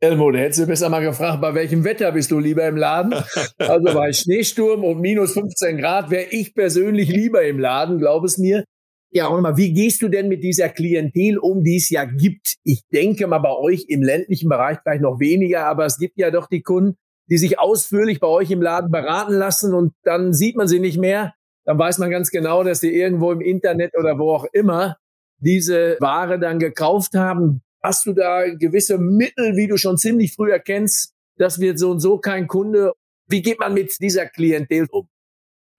Elmo, 0.00 0.32
da 0.32 0.40
hättest 0.40 0.62
du 0.62 0.66
besser 0.66 0.88
mal 0.88 1.00
gefragt, 1.00 1.40
bei 1.40 1.54
welchem 1.54 1.84
Wetter 1.84 2.10
bist 2.10 2.32
du 2.32 2.40
lieber 2.40 2.66
im 2.66 2.76
Laden? 2.76 3.14
Also 3.58 3.94
bei 3.94 4.12
Schneesturm 4.12 4.82
und 4.82 5.00
minus 5.00 5.34
15 5.34 5.78
Grad 5.78 6.10
wäre 6.10 6.26
ich 6.30 6.54
persönlich 6.54 7.08
lieber 7.08 7.44
im 7.44 7.60
Laden, 7.60 7.98
glaub 7.98 8.24
es 8.24 8.38
mir. 8.38 8.64
Ja, 9.14 9.26
und 9.26 9.42
mal, 9.42 9.58
wie 9.58 9.74
gehst 9.74 10.00
du 10.00 10.08
denn 10.08 10.28
mit 10.28 10.42
dieser 10.42 10.70
Klientel 10.70 11.36
um, 11.36 11.62
die 11.62 11.76
es 11.76 11.90
ja 11.90 12.06
gibt? 12.06 12.54
Ich 12.64 12.82
denke 12.90 13.26
mal 13.26 13.40
bei 13.40 13.54
euch 13.54 13.84
im 13.88 14.02
ländlichen 14.02 14.48
Bereich 14.48 14.78
vielleicht 14.82 15.02
noch 15.02 15.20
weniger, 15.20 15.66
aber 15.66 15.84
es 15.84 15.98
gibt 15.98 16.18
ja 16.18 16.30
doch 16.30 16.46
die 16.46 16.62
Kunden, 16.62 16.96
die 17.28 17.36
sich 17.36 17.58
ausführlich 17.58 18.20
bei 18.20 18.26
euch 18.26 18.50
im 18.50 18.62
Laden 18.62 18.90
beraten 18.90 19.34
lassen 19.34 19.74
und 19.74 19.92
dann 20.02 20.32
sieht 20.32 20.56
man 20.56 20.66
sie 20.66 20.80
nicht 20.80 20.98
mehr. 20.98 21.34
Dann 21.66 21.78
weiß 21.78 21.98
man 21.98 22.10
ganz 22.10 22.30
genau, 22.30 22.64
dass 22.64 22.80
sie 22.80 22.90
irgendwo 22.90 23.32
im 23.32 23.42
Internet 23.42 23.92
oder 23.98 24.18
wo 24.18 24.32
auch 24.32 24.46
immer 24.50 24.96
diese 25.38 25.98
Ware 26.00 26.38
dann 26.38 26.58
gekauft 26.58 27.12
haben. 27.14 27.60
Hast 27.82 28.06
du 28.06 28.14
da 28.14 28.46
gewisse 28.54 28.96
Mittel, 28.96 29.56
wie 29.56 29.66
du 29.66 29.76
schon 29.76 29.98
ziemlich 29.98 30.32
früh 30.34 30.50
erkennst, 30.50 31.12
das 31.36 31.60
wird 31.60 31.78
so 31.78 31.90
und 31.90 32.00
so 32.00 32.18
kein 32.18 32.46
Kunde? 32.46 32.92
Wie 33.28 33.42
geht 33.42 33.60
man 33.60 33.74
mit 33.74 33.94
dieser 34.00 34.24
Klientel 34.26 34.86
um? 34.90 35.08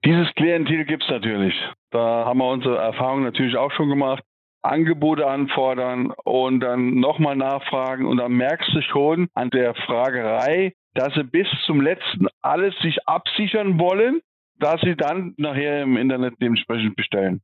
Dieses 0.06 0.34
Klientel 0.36 0.86
gibt's 0.86 1.10
natürlich. 1.10 1.56
Da 1.92 2.26
haben 2.26 2.40
wir 2.40 2.50
unsere 2.50 2.78
Erfahrungen 2.78 3.24
natürlich 3.24 3.56
auch 3.56 3.72
schon 3.72 3.90
gemacht. 3.90 4.24
Angebote 4.62 5.28
anfordern 5.28 6.14
und 6.24 6.62
dann 6.62 6.96
nochmal 6.96 7.36
nachfragen 7.36 8.06
und 8.06 8.18
dann 8.18 8.32
merkst 8.32 8.74
du 8.74 8.82
schon 8.82 9.28
an 9.34 9.50
der 9.50 9.76
Fragerei, 9.76 10.74
dass 10.94 11.14
sie 11.16 11.24
bis 11.24 11.48
zum 11.66 11.82
letzten 11.82 12.28
alles 12.42 12.74
sich 12.80 13.06
absichern 13.08 13.78
wollen, 13.78 14.22
dass 14.60 14.80
sie 14.82 14.96
dann 14.96 15.34
nachher 15.38 15.82
im 15.82 15.98
Internet 15.98 16.36
dementsprechend 16.42 16.96
bestellen. 16.96 17.42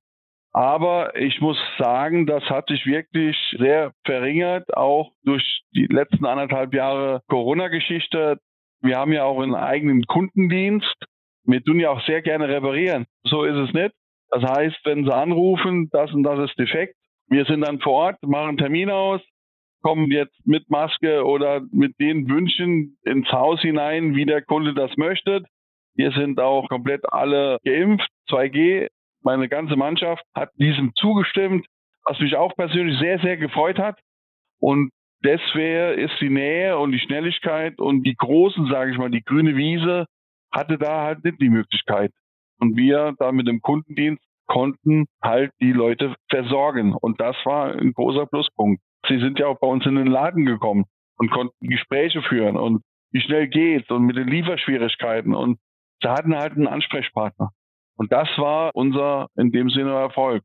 Aber 0.52 1.16
ich 1.16 1.42
muss 1.42 1.58
sagen, 1.78 2.26
das 2.26 2.44
hat 2.50 2.70
sich 2.70 2.86
wirklich 2.86 3.38
sehr 3.58 3.92
verringert, 4.06 4.76
auch 4.76 5.12
durch 5.24 5.62
die 5.76 5.86
letzten 5.86 6.26
anderthalb 6.26 6.74
Jahre 6.74 7.22
Corona-Geschichte. 7.28 8.40
Wir 8.82 8.98
haben 8.98 9.12
ja 9.12 9.26
auch 9.26 9.42
einen 9.42 9.56
eigenen 9.56 10.06
Kundendienst. 10.06 10.96
Wir 11.46 11.64
tun 11.64 11.80
ja 11.80 11.90
auch 11.90 12.02
sehr 12.06 12.22
gerne 12.22 12.48
reparieren. 12.48 13.06
So 13.24 13.44
ist 13.44 13.56
es 13.56 13.74
nicht. 13.74 13.94
Das 14.30 14.44
heißt, 14.44 14.78
wenn 14.84 15.06
Sie 15.06 15.14
anrufen, 15.14 15.90
das 15.92 16.12
und 16.14 16.24
das 16.24 16.50
ist 16.50 16.60
defekt, 16.60 16.96
wir 17.28 17.46
sind 17.46 17.62
dann 17.62 17.80
vor 17.80 17.94
Ort, 17.94 18.24
machen 18.24 18.50
einen 18.50 18.58
Termin 18.58 18.90
aus, 18.90 19.22
kommen 19.82 20.12
jetzt 20.12 20.36
mit 20.46 20.70
Maske 20.70 21.24
oder 21.26 21.62
mit 21.72 22.00
den 22.00 22.30
Wünschen 22.30 22.98
ins 23.04 23.32
Haus 23.32 23.62
hinein, 23.62 24.16
wie 24.16 24.26
der 24.26 24.42
Kunde 24.42 24.74
das 24.74 24.96
möchte. 24.98 25.44
Wir 25.96 26.12
sind 26.12 26.40
auch 26.40 26.68
komplett 26.70 27.02
alle 27.12 27.58
geimpft, 27.64 28.10
2G. 28.30 28.88
Meine 29.22 29.50
ganze 29.50 29.76
Mannschaft 29.76 30.24
hat 30.34 30.50
diesem 30.56 30.92
zugestimmt, 30.96 31.66
was 32.06 32.20
mich 32.20 32.36
auch 32.36 32.56
persönlich 32.56 32.98
sehr, 33.00 33.20
sehr 33.20 33.38
gefreut 33.38 33.78
hat. 33.80 34.00
Und 34.60 34.92
deswegen 35.24 36.00
ist 36.00 36.20
die 36.20 36.30
Nähe 36.30 36.78
und 36.78 36.92
die 36.92 37.00
Schnelligkeit 37.00 37.80
und 37.80 38.04
die 38.04 38.16
großen, 38.16 38.68
sage 38.68 38.92
ich 38.92 38.98
mal, 38.98 39.12
die 39.12 39.24
grüne 39.24 39.56
Wiese 39.56 40.06
hatte 40.52 40.78
da 40.78 41.04
halt 41.04 41.24
nicht 41.24 41.42
die 41.42 41.50
Möglichkeit. 41.50 42.12
Und 42.60 42.76
wir 42.76 43.14
da 43.18 43.32
mit 43.32 43.48
dem 43.48 43.62
Kundendienst 43.62 44.24
konnten 44.48 45.06
halt 45.22 45.52
die 45.62 45.72
Leute 45.72 46.16
versorgen. 46.30 46.94
Und 46.94 47.22
das 47.22 47.36
war 47.46 47.74
ein 47.74 47.94
großer 47.94 48.26
Pluspunkt. 48.26 48.82
Sie 49.08 49.20
sind 49.20 49.40
ja 49.40 49.48
auch 49.48 49.60
bei 49.60 49.68
uns 49.68 49.86
in 49.86 49.96
den 49.96 50.08
Laden 50.08 50.46
gekommen 50.46 50.86
und 51.18 51.32
konnten 51.32 51.68
Gespräche 51.68 52.22
führen 52.24 52.58
und 52.58 52.82
wie 53.12 53.22
schnell 53.22 53.48
geht's 53.48 53.90
und 53.90 54.04
mit 54.04 54.18
den 54.18 54.28
Lieferschwierigkeiten 54.28 55.34
und 55.34 55.60
sie 56.02 56.10
hatten 56.10 56.36
halt 56.36 56.54
einen 56.54 56.68
Ansprechpartner. 56.68 57.52
Und 57.96 58.12
das 58.12 58.28
war 58.38 58.72
unser 58.76 59.28
in 59.36 59.52
dem 59.52 59.70
Sinne 59.70 59.92
Erfolg. 59.92 60.44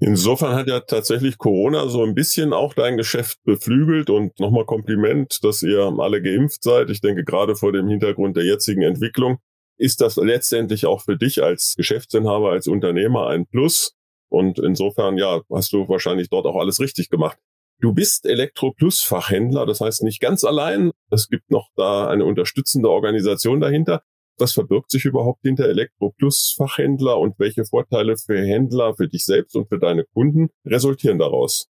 Insofern 0.00 0.54
hat 0.54 0.68
ja 0.68 0.80
tatsächlich 0.80 1.38
Corona 1.38 1.88
so 1.88 2.04
ein 2.04 2.14
bisschen 2.14 2.52
auch 2.52 2.72
dein 2.74 2.96
Geschäft 2.96 3.38
beflügelt 3.44 4.10
und 4.10 4.38
nochmal 4.38 4.64
Kompliment, 4.64 5.42
dass 5.42 5.62
ihr 5.62 5.92
alle 5.98 6.22
geimpft 6.22 6.62
seid. 6.62 6.90
Ich 6.90 7.00
denke, 7.00 7.24
gerade 7.24 7.56
vor 7.56 7.72
dem 7.72 7.88
Hintergrund 7.88 8.36
der 8.36 8.44
jetzigen 8.44 8.82
Entwicklung 8.82 9.38
ist 9.76 10.00
das 10.00 10.16
letztendlich 10.16 10.86
auch 10.86 11.02
für 11.02 11.16
dich 11.16 11.42
als 11.42 11.74
Geschäftsinhaber, 11.76 12.50
als 12.50 12.68
Unternehmer 12.68 13.26
ein 13.28 13.46
Plus. 13.46 13.94
Und 14.28 14.58
insofern, 14.58 15.16
ja, 15.16 15.40
hast 15.52 15.72
du 15.72 15.88
wahrscheinlich 15.88 16.28
dort 16.28 16.46
auch 16.46 16.56
alles 16.56 16.80
richtig 16.80 17.08
gemacht. 17.08 17.38
Du 17.80 17.92
bist 17.92 18.26
Elektro 18.26 18.72
Plus 18.72 19.02
Fachhändler, 19.02 19.64
das 19.64 19.80
heißt 19.80 20.02
nicht 20.02 20.20
ganz 20.20 20.44
allein. 20.44 20.90
Es 21.10 21.28
gibt 21.28 21.50
noch 21.50 21.68
da 21.76 22.08
eine 22.08 22.24
unterstützende 22.24 22.90
Organisation 22.90 23.60
dahinter. 23.60 24.02
Was 24.38 24.52
verbirgt 24.52 24.90
sich 24.90 25.04
überhaupt 25.04 25.40
hinter 25.42 25.68
Elektro 25.68 26.14
Plus 26.16 26.54
Fachhändler 26.56 27.18
und 27.18 27.38
welche 27.38 27.64
Vorteile 27.64 28.16
für 28.16 28.38
Händler, 28.38 28.94
für 28.94 29.08
dich 29.08 29.24
selbst 29.24 29.56
und 29.56 29.68
für 29.68 29.78
deine 29.78 30.04
Kunden 30.04 30.48
resultieren 30.64 31.18
daraus? 31.18 31.68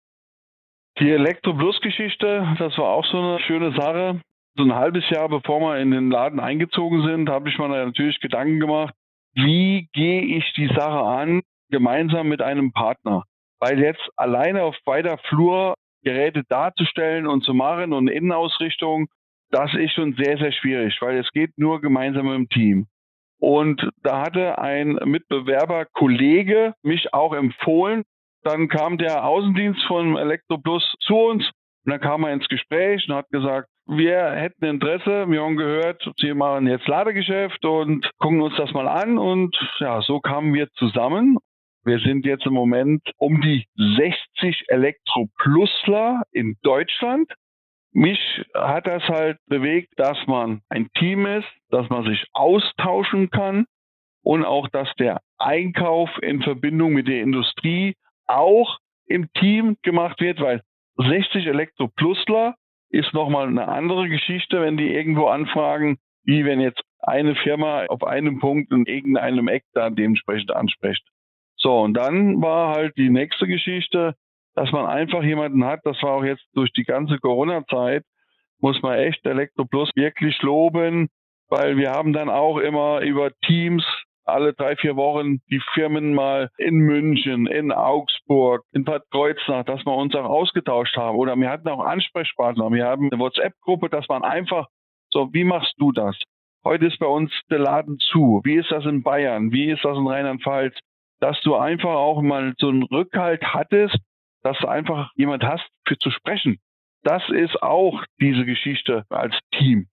Die 0.99 1.11
Elektro 1.11 1.54
Plus 1.54 1.78
Geschichte, 1.80 2.47
das 2.59 2.78
war 2.78 2.90
auch 2.90 3.04
so 3.06 3.18
eine 3.18 3.40
schöne 3.40 3.73
Sache. 3.76 4.21
So 4.56 4.62
ein 4.62 4.75
halbes 4.75 5.04
Jahr 5.11 5.28
bevor 5.28 5.61
wir 5.61 5.78
in 5.78 5.90
den 5.90 6.11
Laden 6.11 6.40
eingezogen 6.40 7.04
sind, 7.06 7.28
habe 7.28 7.49
ich 7.49 7.59
mir 7.59 7.68
natürlich 7.68 8.21
Gedanken 8.21 8.61
gemacht, 8.61 8.94
wie 9.35 9.88
gehe 9.92 10.23
ich 10.23 10.52
die 10.56 10.68
Sache 10.68 11.02
an, 11.02 11.42
gemeinsam 11.71 12.28
mit 12.28 12.40
einem 12.40 12.73
Partner. 12.73 13.25
Weil 13.59 13.80
jetzt 13.80 14.09
alleine 14.16 14.62
auf 14.62 14.76
weiter 14.87 15.18
Flur 15.28 15.75
Geräte 16.04 16.44
darzustellen 16.49 17.26
und 17.26 17.42
zu 17.42 17.52
machen 17.52 17.92
und 17.92 18.09
Innenausrichtung, 18.09 19.09
das 19.54 19.73
ist 19.75 19.92
schon 19.92 20.14
sehr, 20.14 20.37
sehr 20.37 20.52
schwierig, 20.52 20.96
weil 21.00 21.18
es 21.18 21.30
geht 21.30 21.56
nur 21.56 21.80
gemeinsam 21.80 22.32
im 22.32 22.49
Team. 22.49 22.87
Und 23.38 23.88
da 24.02 24.23
hatte 24.23 24.58
ein 24.58 24.99
Mitbewerber, 25.04 25.87
Kollege, 25.92 26.75
mich 26.82 27.14
auch 27.14 27.32
empfohlen. 27.32 28.02
Dann 28.42 28.68
kam 28.68 28.99
der 28.99 29.25
Außendienst 29.25 29.82
von 29.84 30.16
Elektroplus 30.16 30.94
zu 31.00 31.16
uns 31.16 31.44
und 31.84 31.92
dann 31.92 32.00
kam 32.00 32.25
er 32.25 32.32
ins 32.32 32.49
Gespräch 32.49 33.06
und 33.08 33.14
hat 33.14 33.28
gesagt, 33.30 33.68
wir 33.87 34.32
hätten 34.32 34.64
Interesse, 34.64 35.28
wir 35.28 35.42
haben 35.42 35.56
gehört, 35.56 36.02
Sie 36.16 36.32
machen 36.32 36.66
jetzt 36.66 36.88
Ladegeschäft 36.88 37.64
und 37.64 38.11
gucken 38.18 38.40
uns 38.40 38.56
das 38.56 38.73
mal 38.73 38.88
an. 38.88 39.18
Und 39.18 39.54
ja, 39.78 40.00
so 40.00 40.20
kamen 40.20 40.54
wir 40.54 40.68
zusammen. 40.73 41.38
Wir 41.84 41.99
sind 41.99 42.25
jetzt 42.25 42.46
im 42.46 42.54
Moment 42.54 43.02
um 43.18 43.42
die 43.42 43.66
60 43.76 44.64
Elektroplusler 44.68 46.23
in 46.32 46.56
Deutschland. 46.62 47.30
Mich 47.95 48.19
hat 48.55 48.89
das 48.89 49.05
halt 49.05 49.39
bewegt, 49.47 49.93
dass 49.97 50.19
man 50.27 50.63
ein 50.69 50.91
Team 50.99 51.27
ist, 51.27 51.49
dass 51.71 51.89
man 51.91 52.05
sich 52.05 52.27
austauschen 52.33 53.31
kann 53.31 53.67
und 54.25 54.45
auch, 54.45 54.69
dass 54.69 54.93
der 54.99 55.21
Einkauf 55.39 56.11
in 56.21 56.43
Verbindung 56.43 56.93
mit 56.93 57.07
der 57.07 57.23
Industrie 57.23 57.95
auch 58.27 58.79
im 59.07 59.33
Team 59.35 59.77
gemacht 59.83 60.21
wird, 60.21 60.41
weil 60.41 60.63
60 60.97 61.47
Elektroplusler 61.47 62.57
ist 62.91 63.15
nochmal 63.15 63.47
eine 63.47 63.69
andere 63.69 64.09
Geschichte, 64.09 64.61
wenn 64.61 64.77
die 64.77 64.93
irgendwo 64.93 65.27
anfragen, 65.27 65.99
wie 66.25 66.45
wenn 66.45 66.61
jetzt 66.61 66.83
eine 66.99 67.37
Firma 67.37 67.87
auf 67.87 68.03
einem 68.03 68.41
Punkt 68.41 68.73
in 68.73 68.87
irgendeinem 68.87 69.47
Eck 69.47 69.65
da 69.73 69.91
dementsprechend 69.91 70.51
anspricht. 70.51 71.07
So, 71.57 71.81
und 71.81 71.95
dann 71.95 72.43
war 72.43 72.75
halt 72.75 72.97
die 72.97 73.11
nächste 73.11 73.47
Geschichte, 73.47 74.15
dass 74.54 74.70
man 74.73 74.87
einfach 74.87 75.23
jemanden 75.23 75.64
hat, 75.64 75.80
das 75.84 76.00
war 76.02 76.12
auch 76.12 76.25
jetzt 76.25 76.44
durch 76.54 76.73
die 76.73 76.84
ganze 76.84 77.18
Corona-Zeit, 77.18 78.04
muss 78.61 78.80
man 78.82 78.99
echt 78.99 79.25
Elektroplus 79.26 79.90
wirklich 79.94 80.40
loben, 80.42 81.08
weil 81.49 81.76
wir 81.76 81.90
haben 81.90 82.12
dann 82.12 82.30
auch 82.30 82.58
immer 82.58 83.00
über 83.00 83.30
Teams 83.44 83.84
alle 84.25 84.54
drei, 84.54 84.76
vier 84.76 84.96
Wochen 84.96 85.38
die 85.50 85.61
Firmen 85.75 86.14
mal 86.14 86.50
in 86.56 86.76
München, 86.76 87.46
in 87.46 87.73
Augsburg, 87.73 88.62
in 88.73 88.84
Bad 88.84 89.02
Kreuznach, 89.11 89.64
dass 89.64 89.84
wir 89.84 89.94
uns 89.94 90.14
auch 90.14 90.25
ausgetauscht 90.25 90.96
haben. 90.96 91.18
Oder 91.18 91.37
wir 91.37 91.50
hatten 91.50 91.68
auch 91.68 91.84
Ansprechpartner. 91.84 92.70
Wir 92.73 92.87
haben 92.87 93.11
eine 93.11 93.20
WhatsApp-Gruppe, 93.20 93.90
dass 93.90 94.08
man 94.08 94.23
einfach 94.23 94.66
so, 95.11 95.28
wie 95.32 95.44
machst 95.44 95.75
du 95.78 95.92
das? 95.92 96.16
Heute 96.64 96.87
ist 96.87 96.99
bei 96.99 97.06
uns 97.06 97.30
der 97.50 97.58
Laden 97.58 97.99
zu. 97.99 98.40
Wie 98.44 98.54
ist 98.54 98.70
das 98.70 98.87
in 98.87 99.02
Bayern? 99.02 99.52
Wie 99.52 99.70
ist 99.70 99.84
das 99.84 99.99
in 99.99 100.06
Rheinland-Pfalz? 100.06 100.75
Dass 101.20 101.38
du 101.42 101.54
einfach 101.56 101.94
auch 101.94 102.23
mal 102.23 102.54
so 102.58 102.68
einen 102.68 102.82
Rückhalt 102.84 103.42
hattest, 103.42 103.99
dass 104.45 104.59
du 104.61 104.69
einfach 104.69 105.11
jemand 105.17 105.43
hast, 105.43 105.65
für 105.87 105.99
zu 105.99 106.11
sprechen. 106.11 106.59
Das 107.03 107.23
ist 107.29 107.61
auch 107.63 108.05
diese 108.21 108.45
Geschichte 108.45 109.05
als 109.09 109.35
Team. 109.59 109.89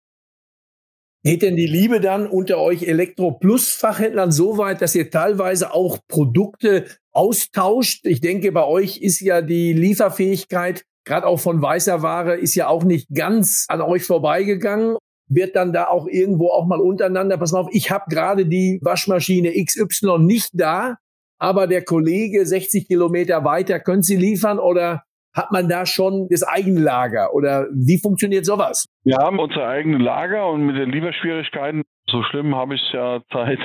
Geht 1.24 1.44
denn 1.44 1.56
die 1.56 1.68
Liebe 1.68 2.00
dann 2.00 2.26
unter 2.26 2.58
euch 2.58 2.84
Elektro-Plus-Fachhändlern 2.84 4.32
so 4.32 4.58
weit, 4.58 4.82
dass 4.82 4.96
ihr 4.96 5.12
teilweise 5.12 5.72
auch 5.74 6.00
Produkte 6.08 6.86
austauscht? 7.12 8.06
Ich 8.08 8.22
denke, 8.22 8.52
bei 8.52 8.66
euch 8.66 8.98
ist 8.98 9.20
ja 9.20 9.42
die 9.42 9.74
Lieferfähigkeit, 9.74 10.84
gerade 11.06 11.28
auch 11.28 11.40
von 11.40 11.62
weißer 11.62 12.02
Ware, 12.02 12.36
ist 12.36 12.56
ja 12.56 12.68
auch 12.68 12.84
nicht 12.84 13.08
ganz 13.14 13.66
an 13.70 13.82
euch 13.82 14.04
vorbeigegangen. 14.04 14.98
Wird 15.28 15.56
dann 15.56 15.74
da 15.74 15.88
auch 15.88 16.08
irgendwo 16.08 16.50
auch 16.50 16.66
mal 16.66 16.80
untereinander, 16.80 17.38
pass 17.38 17.52
mal 17.52 17.60
auf, 17.60 17.70
ich 17.72 17.92
habe 17.92 18.06
gerade 18.10 18.48
die 18.48 18.80
Waschmaschine 18.82 19.54
XY 19.64 20.20
nicht 20.20 20.50
da 20.54 20.98
aber 21.42 21.66
der 21.66 21.84
Kollege 21.84 22.46
60 22.46 22.88
Kilometer 22.88 23.44
weiter, 23.44 23.80
können 23.80 24.04
Sie 24.04 24.16
liefern 24.16 24.60
oder 24.60 25.04
hat 25.34 25.52
man 25.52 25.68
da 25.68 25.88
schon 25.88 26.28
das 26.30 26.44
eigene 26.44 26.80
Lager 26.80 27.34
oder 27.34 27.66
wie 27.74 27.98
funktioniert 27.98 28.46
sowas? 28.46 28.86
Wir 29.04 29.18
haben 29.18 29.40
unser 29.40 29.68
eigenes 29.68 30.02
Lager 30.02 30.48
und 30.52 30.68
mit 30.68 30.76
den 30.76 30.92
Lieferschwierigkeiten, 30.92 31.82
so 32.06 32.22
schlimm 32.24 32.56
habe 32.56 32.76
ich 32.76 32.82
es 32.84 32.92
ja 32.94 33.22
seit 33.34 33.60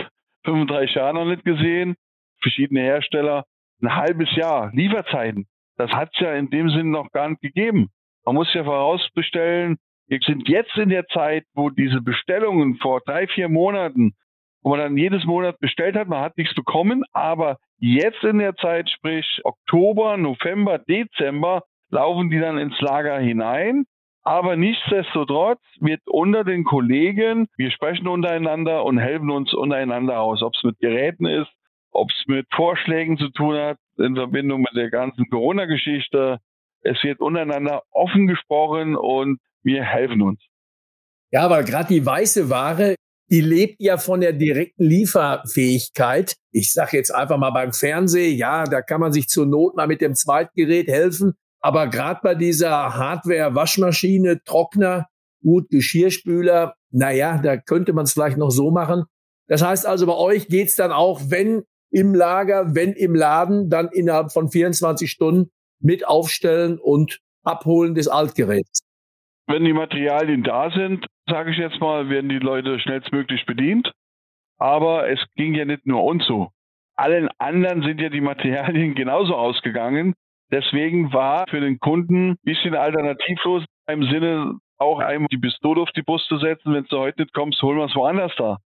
35 0.46 0.94
Jahren 0.94 1.16
noch 1.16 1.26
nicht 1.26 1.44
gesehen. 1.44 1.96
Verschiedene 2.40 2.80
Hersteller, 2.80 3.44
ein 3.82 3.94
halbes 3.94 4.34
Jahr 4.36 4.70
Lieferzeiten. 4.72 5.46
Das 5.76 5.90
hat 5.90 6.08
es 6.14 6.20
ja 6.20 6.32
in 6.32 6.48
dem 6.48 6.70
Sinne 6.70 6.90
noch 6.90 7.10
gar 7.10 7.28
nicht 7.28 7.42
gegeben. 7.42 7.90
Man 8.24 8.36
muss 8.36 8.52
ja 8.54 8.64
vorausbestellen, 8.64 9.76
wir 10.08 10.20
sind 10.24 10.48
jetzt 10.48 10.76
in 10.78 10.88
der 10.88 11.06
Zeit, 11.08 11.44
wo 11.52 11.68
diese 11.68 12.00
Bestellungen 12.00 12.76
vor 12.76 13.02
drei, 13.04 13.26
vier 13.26 13.50
Monaten, 13.50 14.14
wo 14.66 14.70
man 14.70 14.80
dann 14.80 14.96
jedes 14.96 15.24
Monat 15.24 15.60
bestellt 15.60 15.94
hat, 15.94 16.08
man 16.08 16.22
hat 16.22 16.36
nichts 16.36 16.54
bekommen, 16.56 17.04
aber 17.12 17.58
Jetzt 17.78 18.24
in 18.24 18.38
der 18.38 18.56
Zeit, 18.56 18.88
sprich 18.88 19.40
Oktober, 19.44 20.16
November, 20.16 20.78
Dezember, 20.78 21.62
laufen 21.90 22.30
die 22.30 22.40
dann 22.40 22.58
ins 22.58 22.80
Lager 22.80 23.18
hinein. 23.18 23.84
Aber 24.22 24.56
nichtsdestotrotz 24.56 25.60
wird 25.78 26.00
unter 26.06 26.42
den 26.42 26.64
Kollegen, 26.64 27.46
wir 27.56 27.70
sprechen 27.70 28.08
untereinander 28.08 28.84
und 28.84 28.98
helfen 28.98 29.30
uns 29.30 29.54
untereinander 29.54 30.20
aus, 30.20 30.42
ob 30.42 30.54
es 30.54 30.64
mit 30.64 30.78
Geräten 30.80 31.26
ist, 31.26 31.50
ob 31.92 32.10
es 32.10 32.26
mit 32.26 32.46
Vorschlägen 32.52 33.18
zu 33.18 33.28
tun 33.28 33.56
hat 33.56 33.78
in 33.98 34.16
Verbindung 34.16 34.62
mit 34.62 34.74
der 34.74 34.90
ganzen 34.90 35.28
Corona-Geschichte. 35.30 36.38
Es 36.80 37.02
wird 37.04 37.20
untereinander 37.20 37.82
offen 37.90 38.26
gesprochen 38.26 38.96
und 38.96 39.38
wir 39.62 39.84
helfen 39.84 40.22
uns. 40.22 40.40
Ja, 41.30 41.50
weil 41.50 41.64
gerade 41.64 41.88
die 41.88 42.04
weiße 42.04 42.50
Ware 42.50 42.96
die 43.30 43.40
lebt 43.40 43.76
ja 43.80 43.98
von 43.98 44.20
der 44.20 44.32
direkten 44.32 44.84
Lieferfähigkeit. 44.84 46.36
Ich 46.52 46.72
sage 46.72 46.96
jetzt 46.96 47.14
einfach 47.14 47.38
mal 47.38 47.50
beim 47.50 47.72
Fernsehen, 47.72 48.36
ja, 48.36 48.64
da 48.64 48.82
kann 48.82 49.00
man 49.00 49.12
sich 49.12 49.28
zur 49.28 49.46
Not 49.46 49.76
mal 49.76 49.86
mit 49.86 50.00
dem 50.00 50.14
Zweitgerät 50.14 50.88
helfen. 50.88 51.34
Aber 51.60 51.88
gerade 51.88 52.20
bei 52.22 52.34
dieser 52.34 52.96
Hardware, 52.96 53.54
Waschmaschine, 53.54 54.42
Trockner, 54.44 55.06
gut, 55.42 55.68
Geschirrspüler, 55.70 56.74
naja, 56.90 57.38
da 57.42 57.56
könnte 57.56 57.92
man 57.92 58.04
es 58.04 58.12
vielleicht 58.12 58.36
noch 58.36 58.50
so 58.50 58.70
machen. 58.70 59.04
Das 59.48 59.62
heißt 59.62 59.86
also, 59.86 60.06
bei 60.06 60.14
euch 60.14 60.48
geht's 60.48 60.76
dann 60.76 60.92
auch, 60.92 61.20
wenn 61.28 61.64
im 61.90 62.14
Lager, 62.14 62.74
wenn 62.74 62.92
im 62.92 63.14
Laden, 63.14 63.70
dann 63.70 63.88
innerhalb 63.88 64.32
von 64.32 64.50
24 64.50 65.10
Stunden 65.10 65.50
mit 65.80 66.06
aufstellen 66.06 66.78
und 66.78 67.20
abholen 67.42 67.94
des 67.94 68.08
Altgeräts. 68.08 68.85
Wenn 69.46 69.64
die 69.64 69.72
Materialien 69.72 70.42
da 70.42 70.70
sind, 70.70 71.06
sage 71.28 71.52
ich 71.52 71.58
jetzt 71.58 71.80
mal, 71.80 72.08
werden 72.08 72.28
die 72.28 72.38
Leute 72.38 72.78
schnellstmöglich 72.80 73.46
bedient. 73.46 73.92
Aber 74.58 75.08
es 75.08 75.20
ging 75.36 75.54
ja 75.54 75.64
nicht 75.64 75.86
nur 75.86 76.02
uns 76.02 76.26
so. 76.26 76.50
Allen 76.96 77.28
anderen 77.38 77.82
sind 77.82 78.00
ja 78.00 78.08
die 78.08 78.20
Materialien 78.20 78.94
genauso 78.96 79.36
ausgegangen. 79.36 80.14
Deswegen 80.50 81.12
war 81.12 81.44
für 81.48 81.60
den 81.60 81.78
Kunden 81.78 82.30
ein 82.30 82.36
bisschen 82.42 82.74
alternativlos 82.74 83.64
im 83.88 84.04
Sinne 84.04 84.58
auch 84.78 85.00
einmal 85.00 85.28
die 85.30 85.38
Pistole 85.38 85.80
auf 85.80 85.90
die 85.92 86.02
Brust 86.02 86.28
zu 86.28 86.38
setzen, 86.38 86.72
wenn 86.72 86.84
du 86.84 86.98
heute 86.98 87.22
nicht 87.22 87.34
kommst, 87.34 87.62
holen 87.62 87.78
wir 87.78 87.86
es 87.86 87.94
woanders 87.94 88.32
da. 88.36 88.58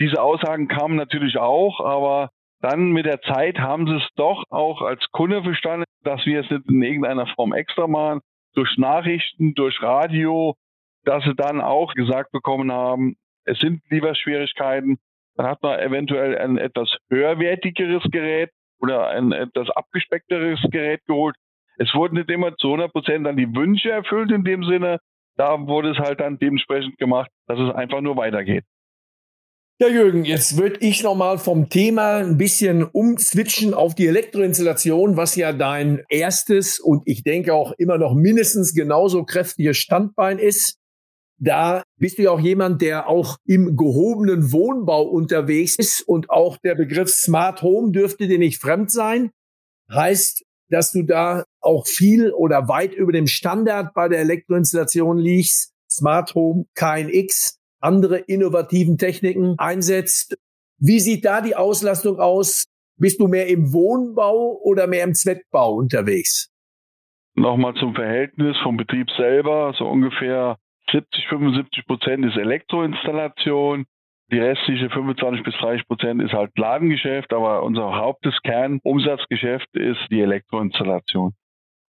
Diese 0.00 0.22
Aussagen 0.22 0.68
kamen 0.68 0.96
natürlich 0.96 1.38
auch, 1.38 1.80
aber 1.80 2.30
dann 2.60 2.90
mit 2.90 3.06
der 3.06 3.20
Zeit 3.22 3.58
haben 3.58 3.86
sie 3.86 3.96
es 3.96 4.08
doch 4.16 4.44
auch 4.50 4.82
als 4.82 5.04
Kunde 5.12 5.42
verstanden, 5.42 5.84
dass 6.02 6.24
wir 6.26 6.40
es 6.40 6.50
nicht 6.50 6.68
in 6.68 6.82
irgendeiner 6.82 7.26
Form 7.34 7.52
extra 7.52 7.86
machen, 7.86 8.20
durch 8.58 8.76
Nachrichten, 8.76 9.54
durch 9.54 9.80
Radio, 9.80 10.56
dass 11.04 11.22
sie 11.22 11.36
dann 11.36 11.60
auch 11.60 11.94
gesagt 11.94 12.32
bekommen 12.32 12.72
haben, 12.72 13.14
es 13.44 13.56
sind 13.60 13.82
Lieferschwierigkeiten. 13.88 14.98
Dann 15.36 15.46
hat 15.46 15.62
man 15.62 15.78
eventuell 15.78 16.36
ein 16.36 16.58
etwas 16.58 16.96
höherwertigeres 17.08 18.02
Gerät 18.10 18.50
oder 18.80 19.10
ein 19.10 19.30
etwas 19.30 19.70
abgespeckteres 19.70 20.60
Gerät 20.72 21.04
geholt. 21.06 21.36
Es 21.76 21.94
wurden 21.94 22.16
nicht 22.16 22.30
immer 22.30 22.56
zu 22.56 22.66
100 22.66 22.92
Prozent 22.92 23.26
dann 23.26 23.36
die 23.36 23.54
Wünsche 23.54 23.92
erfüllt 23.92 24.32
in 24.32 24.42
dem 24.42 24.64
Sinne. 24.64 24.98
Da 25.36 25.56
wurde 25.68 25.92
es 25.92 25.98
halt 25.98 26.18
dann 26.18 26.40
dementsprechend 26.40 26.98
gemacht, 26.98 27.30
dass 27.46 27.60
es 27.60 27.72
einfach 27.72 28.00
nur 28.00 28.16
weitergeht. 28.16 28.64
Ja, 29.80 29.86
Jürgen, 29.86 30.24
jetzt 30.24 30.56
würde 30.56 30.80
ich 30.80 31.04
nochmal 31.04 31.38
vom 31.38 31.68
Thema 31.68 32.16
ein 32.16 32.36
bisschen 32.36 32.82
umswitchen 32.82 33.74
auf 33.74 33.94
die 33.94 34.08
Elektroinstallation, 34.08 35.16
was 35.16 35.36
ja 35.36 35.52
dein 35.52 36.02
erstes 36.08 36.80
und 36.80 37.02
ich 37.04 37.22
denke 37.22 37.54
auch 37.54 37.72
immer 37.78 37.96
noch 37.96 38.16
mindestens 38.16 38.74
genauso 38.74 39.24
kräftiges 39.24 39.76
Standbein 39.76 40.40
ist. 40.40 40.78
Da 41.40 41.84
bist 41.96 42.18
du 42.18 42.22
ja 42.22 42.32
auch 42.32 42.40
jemand, 42.40 42.82
der 42.82 43.08
auch 43.08 43.36
im 43.46 43.76
gehobenen 43.76 44.50
Wohnbau 44.50 45.04
unterwegs 45.04 45.76
ist 45.78 46.00
und 46.00 46.28
auch 46.28 46.56
der 46.56 46.74
Begriff 46.74 47.10
Smart 47.10 47.62
Home 47.62 47.92
dürfte 47.92 48.26
dir 48.26 48.40
nicht 48.40 48.60
fremd 48.60 48.90
sein. 48.90 49.30
Heißt, 49.92 50.42
dass 50.70 50.90
du 50.90 51.04
da 51.04 51.44
auch 51.60 51.86
viel 51.86 52.32
oder 52.32 52.66
weit 52.66 52.94
über 52.94 53.12
dem 53.12 53.28
Standard 53.28 53.94
bei 53.94 54.08
der 54.08 54.18
Elektroinstallation 54.18 55.18
liegst. 55.18 55.72
Smart 55.88 56.34
Home, 56.34 56.64
KNX, 56.74 57.57
andere 57.80 58.18
innovativen 58.18 58.98
Techniken 58.98 59.54
einsetzt. 59.58 60.36
Wie 60.78 61.00
sieht 61.00 61.24
da 61.24 61.40
die 61.40 61.56
Auslastung 61.56 62.18
aus? 62.18 62.66
Bist 62.96 63.20
du 63.20 63.28
mehr 63.28 63.46
im 63.48 63.72
Wohnbau 63.72 64.60
oder 64.62 64.86
mehr 64.86 65.04
im 65.04 65.14
Zweckbau 65.14 65.74
unterwegs? 65.74 66.50
Nochmal 67.34 67.74
zum 67.74 67.94
Verhältnis 67.94 68.56
vom 68.62 68.76
Betrieb 68.76 69.08
selber, 69.16 69.72
so 69.78 69.86
ungefähr 69.86 70.56
70, 70.90 71.28
75 71.28 71.86
Prozent 71.86 72.24
ist 72.24 72.36
Elektroinstallation. 72.36 73.86
Die 74.30 74.38
restliche 74.38 74.90
25 74.90 75.44
bis 75.44 75.54
30 75.54 75.86
Prozent 75.86 76.22
ist 76.22 76.32
halt 76.32 76.56
Ladengeschäft, 76.58 77.32
aber 77.32 77.62
unser 77.62 77.94
Haupteskernumsatzgeschäft 77.94 79.68
ist 79.74 80.00
die 80.10 80.20
Elektroinstallation. 80.20 81.34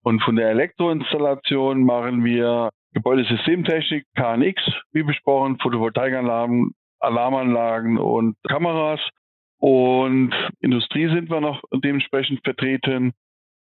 Und 0.03 0.21
von 0.23 0.35
der 0.35 0.49
Elektroinstallation 0.49 1.83
machen 1.83 2.23
wir 2.23 2.69
Gebäudesystemtechnik, 2.93 4.05
KNX, 4.15 4.61
wie 4.91 5.03
besprochen, 5.03 5.59
Photovoltaikanlagen, 5.59 6.71
Alarmanlagen 6.99 7.97
und 7.97 8.35
Kameras. 8.47 9.01
Und 9.59 10.33
Industrie 10.61 11.07
sind 11.07 11.29
wir 11.29 11.41
noch 11.41 11.61
dementsprechend 11.73 12.41
vertreten 12.43 13.13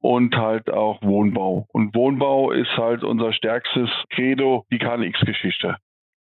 und 0.00 0.36
halt 0.36 0.70
auch 0.70 1.02
Wohnbau. 1.02 1.66
Und 1.72 1.94
Wohnbau 1.94 2.50
ist 2.50 2.76
halt 2.76 3.02
unser 3.02 3.32
stärkstes 3.32 3.90
Credo, 4.10 4.64
die 4.70 4.78
KNX-Geschichte. 4.78 5.76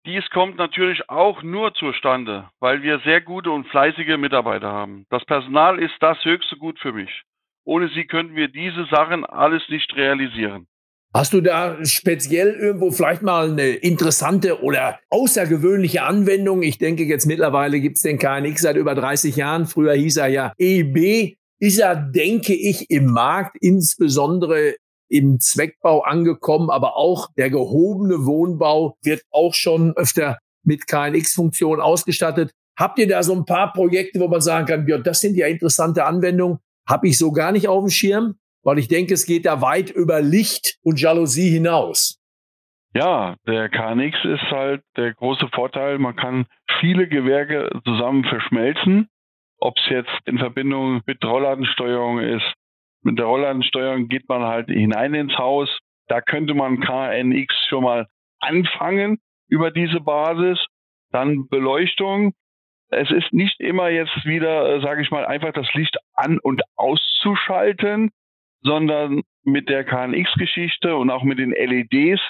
Dies 0.06 0.30
kommt 0.32 0.58
natürlich 0.58 1.10
auch 1.10 1.44
nur 1.44 1.74
zustande, 1.76 2.50
weil 2.60 2.84
wir 2.84 3.00
sehr 3.00 3.22
gute 3.22 3.52
und 3.52 3.68
fleißige 3.68 4.18
Mitarbeiter 4.18 4.72
haben. 4.72 5.06
Das 5.10 5.24
Personal 5.26 5.80
ist 5.80 5.96
das 6.02 6.24
höchste 6.26 6.58
Gut 6.58 6.78
für 6.80 6.92
mich. 6.92 7.24
Ohne 7.66 7.88
sie 7.88 8.06
könnten 8.06 8.36
wir 8.36 8.50
diese 8.50 8.86
Sachen 8.86 9.26
alles 9.26 9.68
nicht 9.70 9.96
realisieren. 9.96 10.68
Hast 11.16 11.32
du 11.32 11.42
da 11.42 11.78
speziell 11.86 12.56
irgendwo 12.56 12.90
vielleicht 12.90 13.22
mal 13.22 13.52
eine 13.52 13.70
interessante 13.70 14.64
oder 14.64 15.00
außergewöhnliche 15.12 16.02
Anwendung? 16.02 16.64
Ich 16.64 16.80
denke, 16.80 17.04
jetzt 17.04 17.28
mittlerweile 17.28 17.80
gibt 17.80 17.98
es 17.98 18.02
den 18.02 18.18
KNX 18.18 18.64
seit 18.64 18.78
über 18.78 18.96
30 18.96 19.36
Jahren. 19.36 19.68
Früher 19.68 19.94
hieß 19.94 20.18
er 20.18 20.28
ja 20.30 20.54
EB. 20.58 21.36
Ist 21.60 21.80
er, 21.80 21.96
denke 21.96 22.56
ich, 22.56 22.90
im 22.90 23.06
Markt 23.06 23.58
insbesondere 23.62 24.74
im 25.08 25.40
Zweckbau 25.40 26.02
angekommen, 26.02 26.72
aber 26.72 26.98
auch 26.98 27.30
der 27.38 27.52
gehobene 27.52 28.26
Wohnbau 28.26 28.98
wird 29.04 29.22
auch 29.30 29.54
schon 29.54 29.96
öfter 29.96 30.40
mit 30.64 30.88
KNX-Funktion 30.88 31.80
ausgestattet. 31.80 32.50
Habt 32.76 32.98
ihr 32.98 33.08
da 33.08 33.22
so 33.22 33.34
ein 33.34 33.46
paar 33.46 33.72
Projekte, 33.72 34.20
wo 34.20 34.28
man 34.28 34.42
sagen 34.42 34.66
kann, 34.66 34.88
ja, 34.88 34.98
das 34.98 35.22
sind 35.22 35.36
ja 35.36 35.46
interessante 35.46 36.06
Anwendungen, 36.06 36.58
habe 36.90 37.08
ich 37.08 37.20
so 37.20 37.32
gar 37.32 37.52
nicht 37.52 37.68
auf 37.68 37.84
dem 37.84 37.92
Schirm? 37.92 38.36
Weil 38.64 38.80
ich 38.80 38.88
denke, 38.88 39.14
es 39.14 39.26
geht 39.26 39.46
da 39.46 39.62
weit 39.62 39.90
über 39.92 40.22
Licht 40.22 40.78
und 40.84 41.00
Jalousie 41.00 41.50
hinaus. 41.50 42.20
Ja, 42.96 43.36
der 43.48 43.70
KNX 43.70 44.18
ist 44.24 44.52
halt 44.52 44.84
der 44.98 45.14
große 45.14 45.48
Vorteil, 45.54 45.98
man 45.98 46.16
kann 46.16 46.46
viele 46.80 47.08
Gewerke 47.08 47.70
zusammen 47.84 48.24
verschmelzen, 48.24 49.10
ob 49.58 49.76
es 49.78 49.90
jetzt 49.90 50.12
in 50.26 50.38
Verbindung 50.38 51.02
mit 51.06 51.24
Rollladensteuerung 51.24 52.20
ist. 52.20 52.54
Mit 53.02 53.18
der 53.18 53.26
Rollladensteuerung 53.26 54.08
geht 54.08 54.30
man 54.30 54.44
halt 54.44 54.68
hinein 54.68 55.14
ins 55.14 55.38
Haus. 55.38 55.70
Da 56.08 56.22
könnte 56.22 56.54
man 56.54 56.80
KNX 56.80 57.54
schon 57.68 57.84
mal 57.84 58.08
anfangen 58.40 59.20
über 59.48 59.72
diese 59.72 60.00
Basis. 60.00 60.64
Dann 61.12 61.48
Beleuchtung. 61.50 62.34
Es 62.90 63.10
ist 63.10 63.34
nicht 63.34 63.60
immer 63.60 63.90
jetzt 63.90 64.24
wieder, 64.24 64.76
äh, 64.76 64.82
sage 64.82 65.02
ich 65.02 65.10
mal, 65.10 65.26
einfach 65.26 65.52
das 65.54 65.68
Licht 65.74 65.98
an 66.14 66.40
und 66.40 66.62
auszuschalten, 66.76 68.12
sondern 68.64 69.22
mit 69.44 69.70
der 69.70 69.84
KNX-Geschichte 69.84 70.96
und 70.96 71.10
auch 71.10 71.24
mit 71.24 71.40
den 71.40 71.52
LEDs, 71.52 72.22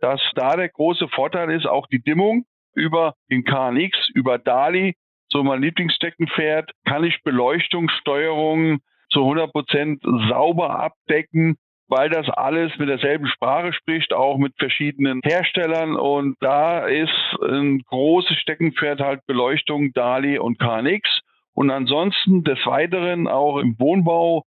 dass 0.00 0.20
da 0.34 0.56
der 0.56 0.68
große 0.68 1.08
Vorteil 1.08 1.50
ist, 1.50 1.66
auch 1.66 1.86
die 1.86 2.02
Dimmung 2.02 2.44
über 2.74 3.14
den 3.30 3.44
KNX, 3.44 4.08
über 4.14 4.38
DALI, 4.38 4.94
so 5.28 5.42
mein 5.42 5.62
Lieblingssteckenpferd, 5.62 6.70
kann 6.84 7.04
ich 7.04 7.22
Beleuchtungssteuerung 7.22 8.80
zu 9.10 9.20
100 9.20 9.52
Prozent 9.52 10.02
sauber 10.02 10.78
abdecken, 10.80 11.56
weil 11.88 12.08
das 12.08 12.28
alles 12.30 12.76
mit 12.78 12.88
derselben 12.88 13.26
Sprache 13.26 13.72
spricht, 13.72 14.12
auch 14.12 14.38
mit 14.38 14.54
verschiedenen 14.58 15.20
Herstellern. 15.22 15.96
Und 15.96 16.36
da 16.40 16.86
ist 16.86 17.12
ein 17.42 17.80
großes 17.80 18.38
Steckenpferd 18.38 19.00
halt 19.00 19.20
Beleuchtung, 19.26 19.92
DALI 19.92 20.38
und 20.38 20.58
KNX. 20.58 21.20
Und 21.54 21.70
ansonsten 21.70 22.44
des 22.44 22.58
Weiteren 22.64 23.28
auch 23.28 23.58
im 23.58 23.78
Wohnbau 23.78 24.44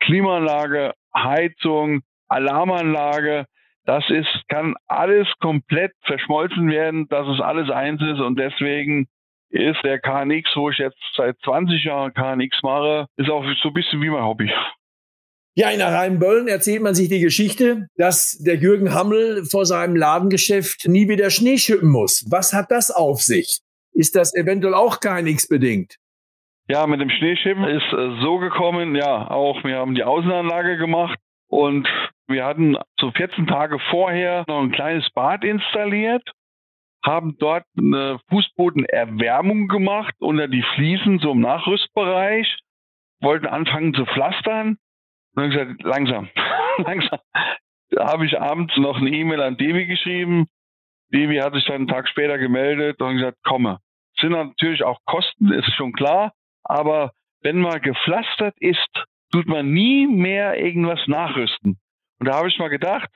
Klimaanlage, 0.00 0.92
Heizung, 1.14 2.02
Alarmanlage. 2.28 3.46
Das 3.84 4.04
ist, 4.10 4.28
kann 4.48 4.74
alles 4.86 5.28
komplett 5.40 5.92
verschmolzen 6.02 6.70
werden, 6.70 7.08
dass 7.08 7.26
es 7.28 7.40
alles 7.40 7.70
eins 7.70 8.02
ist 8.02 8.20
und 8.20 8.38
deswegen 8.38 9.06
ist 9.50 9.78
der 9.84 10.00
KNX, 10.00 10.50
wo 10.56 10.70
ich 10.70 10.78
jetzt 10.78 10.98
seit 11.16 11.36
20 11.44 11.84
Jahren 11.84 12.12
KNX 12.12 12.62
mache, 12.62 13.06
ist 13.16 13.30
auch 13.30 13.44
so 13.62 13.68
ein 13.68 13.74
bisschen 13.74 14.02
wie 14.02 14.10
mein 14.10 14.24
Hobby. 14.24 14.50
Ja, 15.54 15.70
in 15.70 15.80
Rheinböllen 15.80 16.48
erzählt 16.48 16.82
man 16.82 16.94
sich 16.94 17.08
die 17.08 17.20
Geschichte, 17.20 17.88
dass 17.96 18.36
der 18.38 18.56
Jürgen 18.56 18.92
Hammel 18.92 19.46
vor 19.46 19.64
seinem 19.64 19.96
Ladengeschäft 19.96 20.86
nie 20.86 21.08
wieder 21.08 21.30
Schnee 21.30 21.56
schippen 21.56 21.88
muss. 21.88 22.26
Was 22.28 22.52
hat 22.52 22.70
das 22.70 22.90
auf 22.90 23.22
sich? 23.22 23.60
Ist 23.92 24.16
das 24.16 24.34
eventuell 24.34 24.74
auch 24.74 25.00
KNX 25.00 25.48
bedingt? 25.48 25.96
Ja, 26.68 26.86
mit 26.86 27.00
dem 27.00 27.10
Schneeschippen 27.10 27.64
ist 27.64 27.92
äh, 27.92 28.20
so 28.20 28.38
gekommen, 28.38 28.96
ja, 28.96 29.30
auch 29.30 29.62
wir 29.62 29.78
haben 29.78 29.94
die 29.94 30.02
Außenanlage 30.02 30.76
gemacht 30.78 31.18
und 31.48 31.88
wir 32.26 32.44
hatten 32.44 32.76
so 32.98 33.12
14 33.12 33.46
Tage 33.46 33.78
vorher 33.90 34.44
noch 34.48 34.60
ein 34.62 34.72
kleines 34.72 35.08
Bad 35.10 35.44
installiert, 35.44 36.28
haben 37.04 37.36
dort 37.38 37.64
eine 37.78 38.18
Fußbodenerwärmung 38.30 39.68
gemacht 39.68 40.14
unter 40.18 40.48
die 40.48 40.64
Fliesen, 40.74 41.20
so 41.20 41.30
im 41.32 41.40
Nachrüstbereich, 41.40 42.58
wollten 43.20 43.46
anfangen 43.46 43.94
zu 43.94 44.04
pflastern 44.04 44.76
und 45.34 45.42
dann 45.42 45.50
gesagt, 45.50 45.82
langsam, 45.84 46.28
langsam. 46.78 47.20
Da 47.90 48.08
habe 48.08 48.26
ich 48.26 48.40
abends 48.40 48.76
noch 48.76 48.96
eine 48.96 49.10
E-Mail 49.10 49.40
an 49.40 49.56
Devi 49.56 49.86
geschrieben. 49.86 50.48
Devi 51.12 51.36
hat 51.36 51.54
sich 51.54 51.64
dann 51.66 51.76
einen 51.76 51.88
Tag 51.88 52.08
später 52.08 52.38
gemeldet 52.38 53.00
und 53.00 53.18
gesagt, 53.18 53.38
komme. 53.44 53.78
Sind 54.18 54.32
natürlich 54.32 54.82
auch 54.82 54.98
Kosten, 55.04 55.52
ist 55.52 55.72
schon 55.76 55.92
klar. 55.92 56.32
Aber 56.68 57.12
wenn 57.42 57.58
mal 57.58 57.80
gepflastert 57.80 58.54
ist, 58.58 59.04
tut 59.32 59.46
man 59.46 59.72
nie 59.72 60.06
mehr 60.06 60.58
irgendwas 60.58 61.00
nachrüsten. 61.06 61.78
Und 62.18 62.28
da 62.28 62.38
habe 62.38 62.48
ich 62.48 62.58
mal 62.58 62.68
gedacht, 62.68 63.08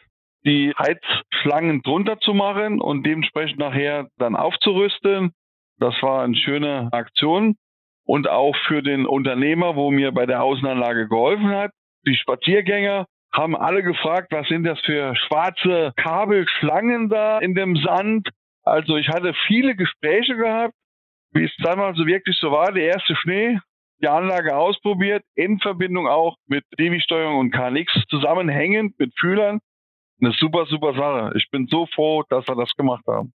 die 0.45 0.73
Heizschlangen 0.79 1.83
drunter 1.83 2.19
zu 2.21 2.33
machen 2.33 2.81
und 2.81 3.05
dementsprechend 3.05 3.59
nachher 3.59 4.09
dann 4.17 4.37
aufzurüsten. 4.37 5.33
Das 5.79 5.95
war 6.03 6.23
eine 6.25 6.37
schöne 6.37 6.89
Aktion. 6.93 7.57
Und 8.05 8.29
auch 8.29 8.57
für 8.67 8.83
den 8.83 9.07
Unternehmer, 9.07 9.77
wo 9.77 9.91
mir 9.91 10.13
bei 10.13 10.27
der 10.27 10.43
Außenanlage 10.43 11.09
geholfen 11.09 11.51
hat. 11.51 11.71
Die 12.07 12.17
Spaziergänger 12.17 13.07
haben 13.33 13.57
alle 13.57 13.83
gefragt, 13.83 14.29
was 14.33 14.49
sind 14.49 14.65
das 14.65 14.81
für 14.81 15.15
schwarze 15.15 15.93
Kabelschlangen 15.97 17.09
da 17.09 17.39
in 17.39 17.55
dem 17.55 17.77
Sand. 17.77 18.29
Also 18.65 18.97
ich 18.97 19.09
hatte 19.09 19.35
viele 19.47 19.77
Gespräche 19.77 20.37
gehabt 20.37 20.75
wie 21.33 21.45
es 21.45 21.53
damals 21.63 21.97
so 21.97 22.07
wirklich 22.07 22.37
so 22.39 22.51
war, 22.51 22.73
der 22.73 22.85
erste 22.85 23.15
Schnee, 23.17 23.59
die 24.03 24.09
Anlage 24.09 24.57
ausprobiert, 24.57 25.23
in 25.35 25.59
Verbindung 25.59 26.09
auch 26.09 26.37
mit 26.47 26.65
Devi-Steuerung 26.79 27.39
und 27.39 27.51
KNX 27.51 27.93
zusammenhängend 28.09 28.99
mit 28.99 29.13
Fühlern. 29.19 29.61
Eine 30.21 30.33
super, 30.39 30.67
super 30.67 30.95
Sache. 30.95 31.33
Ich 31.37 31.49
bin 31.51 31.67
so 31.71 31.87
froh, 31.95 32.25
dass 32.29 32.47
wir 32.47 32.57
das 32.57 32.73
gemacht 32.77 33.05
haben. 33.07 33.33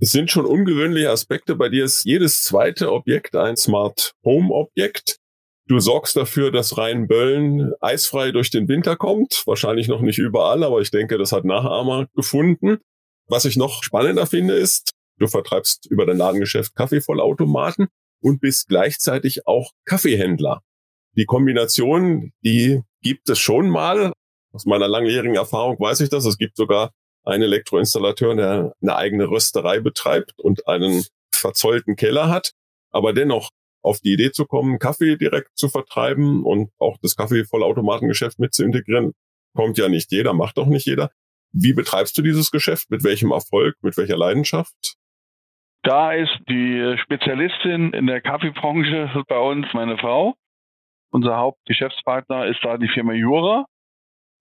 Es 0.00 0.12
sind 0.12 0.30
schon 0.30 0.46
ungewöhnliche 0.46 1.10
Aspekte. 1.10 1.56
Bei 1.56 1.68
dir 1.68 1.84
ist 1.84 2.04
jedes 2.04 2.44
zweite 2.44 2.92
Objekt 2.92 3.34
ein 3.34 3.56
Smart 3.56 4.12
Home 4.24 4.54
Objekt. 4.54 5.18
Du 5.66 5.80
sorgst 5.80 6.16
dafür, 6.16 6.50
dass 6.50 6.78
Rheinböllen 6.78 7.74
eisfrei 7.80 8.30
durch 8.30 8.50
den 8.50 8.68
Winter 8.68 8.96
kommt. 8.96 9.42
Wahrscheinlich 9.44 9.88
noch 9.88 10.00
nicht 10.00 10.18
überall, 10.18 10.62
aber 10.62 10.80
ich 10.80 10.90
denke, 10.90 11.18
das 11.18 11.32
hat 11.32 11.44
Nachahmer 11.44 12.06
gefunden. 12.14 12.78
Was 13.26 13.44
ich 13.44 13.56
noch 13.56 13.82
spannender 13.82 14.26
finde, 14.26 14.54
ist, 14.54 14.92
Du 15.18 15.26
vertreibst 15.26 15.86
über 15.86 16.06
dein 16.06 16.16
Ladengeschäft 16.16 16.74
Kaffeevollautomaten 16.74 17.88
und 18.20 18.40
bist 18.40 18.68
gleichzeitig 18.68 19.46
auch 19.46 19.72
Kaffeehändler. 19.84 20.62
Die 21.16 21.24
Kombination, 21.24 22.32
die 22.44 22.82
gibt 23.02 23.28
es 23.28 23.38
schon 23.38 23.68
mal. 23.70 24.12
Aus 24.52 24.64
meiner 24.66 24.88
langjährigen 24.88 25.34
Erfahrung 25.34 25.78
weiß 25.78 26.00
ich 26.00 26.08
das. 26.08 26.24
Es 26.24 26.38
gibt 26.38 26.56
sogar 26.56 26.92
einen 27.24 27.42
Elektroinstallateur, 27.42 28.34
der 28.36 28.72
eine 28.80 28.96
eigene 28.96 29.28
Rösterei 29.28 29.80
betreibt 29.80 30.38
und 30.38 30.66
einen 30.66 31.04
verzollten 31.32 31.96
Keller 31.96 32.28
hat. 32.28 32.52
aber 32.90 33.12
dennoch 33.12 33.50
auf 33.82 34.00
die 34.00 34.12
Idee 34.12 34.32
zu 34.32 34.44
kommen, 34.46 34.78
Kaffee 34.78 35.16
direkt 35.16 35.56
zu 35.56 35.68
vertreiben 35.68 36.44
und 36.44 36.70
auch 36.78 36.96
das 37.00 37.16
Kaffee-Vollautomatengeschäft 37.16 38.38
mit 38.38 38.54
zu 38.54 38.64
integrieren, 38.64 39.12
kommt 39.54 39.78
ja 39.78 39.88
nicht 39.88 40.10
jeder, 40.10 40.32
macht 40.32 40.58
doch 40.58 40.66
nicht 40.66 40.86
jeder. 40.86 41.10
Wie 41.52 41.72
betreibst 41.72 42.16
du 42.18 42.22
dieses 42.22 42.50
Geschäft? 42.50 42.90
Mit 42.90 43.04
welchem 43.04 43.30
Erfolg? 43.30 43.76
Mit 43.82 43.96
welcher 43.96 44.16
Leidenschaft? 44.16 44.96
Da 45.88 46.12
ist 46.12 46.38
die 46.50 46.98
Spezialistin 46.98 47.94
in 47.94 48.06
der 48.06 48.20
Kaffeebranche 48.20 49.24
bei 49.26 49.38
uns 49.38 49.66
meine 49.72 49.96
Frau. 49.96 50.34
Unser 51.10 51.38
Hauptgeschäftspartner 51.38 52.44
ist 52.44 52.62
da 52.62 52.76
die 52.76 52.88
Firma 52.88 53.14
Jura. 53.14 53.64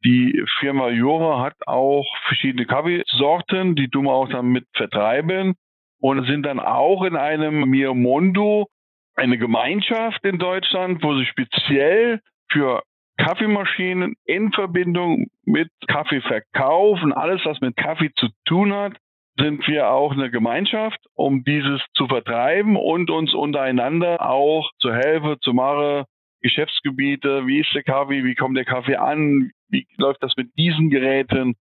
Die 0.04 0.44
Firma 0.60 0.90
Jura 0.90 1.42
hat 1.42 1.56
auch 1.66 2.06
verschiedene 2.28 2.66
Kaffeesorten, 2.66 3.78
die 3.78 3.88
tun 3.88 4.08
wir 4.08 4.12
auch 4.12 4.28
dann 4.28 4.48
mit 4.48 4.66
vertreiben 4.74 5.56
und 6.02 6.26
sind 6.26 6.44
dann 6.44 6.60
auch 6.60 7.04
in 7.04 7.16
einem 7.16 7.62
Miomondo, 7.70 8.68
eine 9.16 9.38
Gemeinschaft 9.38 10.26
in 10.26 10.40
Deutschland, 10.40 11.02
wo 11.02 11.16
sie 11.16 11.26
speziell 11.28 12.20
für 12.52 12.84
Kaffeemaschinen 13.16 14.16
in 14.26 14.52
Verbindung 14.52 15.28
mit 15.46 15.70
Kaffeeverkauf 15.88 17.02
und 17.02 17.14
alles, 17.14 17.40
was 17.46 17.62
mit 17.62 17.78
Kaffee 17.78 18.12
zu 18.18 18.28
tun 18.44 18.74
hat, 18.74 18.98
sind 19.38 19.67
wir 19.67 19.89
auch 19.89 20.12
eine 20.12 20.32
Gemeinschaft, 20.32 21.00
um 21.13 21.43
dieses 21.43 21.82
zu 21.95 22.08
vertreiben 22.08 22.76
und 22.76 23.10
uns 23.10 23.34
untereinander 23.34 24.21
auch 24.28 24.69
zu 24.80 24.93
helfen, 24.93 25.36
zu 25.41 25.54
machen, 25.54 26.06
Geschäftsgebiete, 26.41 27.45
wie 27.47 27.60
ist 27.60 27.73
der 27.73 27.84
Kaffee, 27.84 28.23
wie 28.23 28.36
kommt 28.36 28.58
der 28.58 28.65
Kaffee 28.65 28.95
an, 28.95 29.52
wie 29.69 29.86
läuft 29.97 30.23
das 30.23 30.34
mit 30.38 30.50
diesen 30.58 30.89
Geräten. 30.89 31.56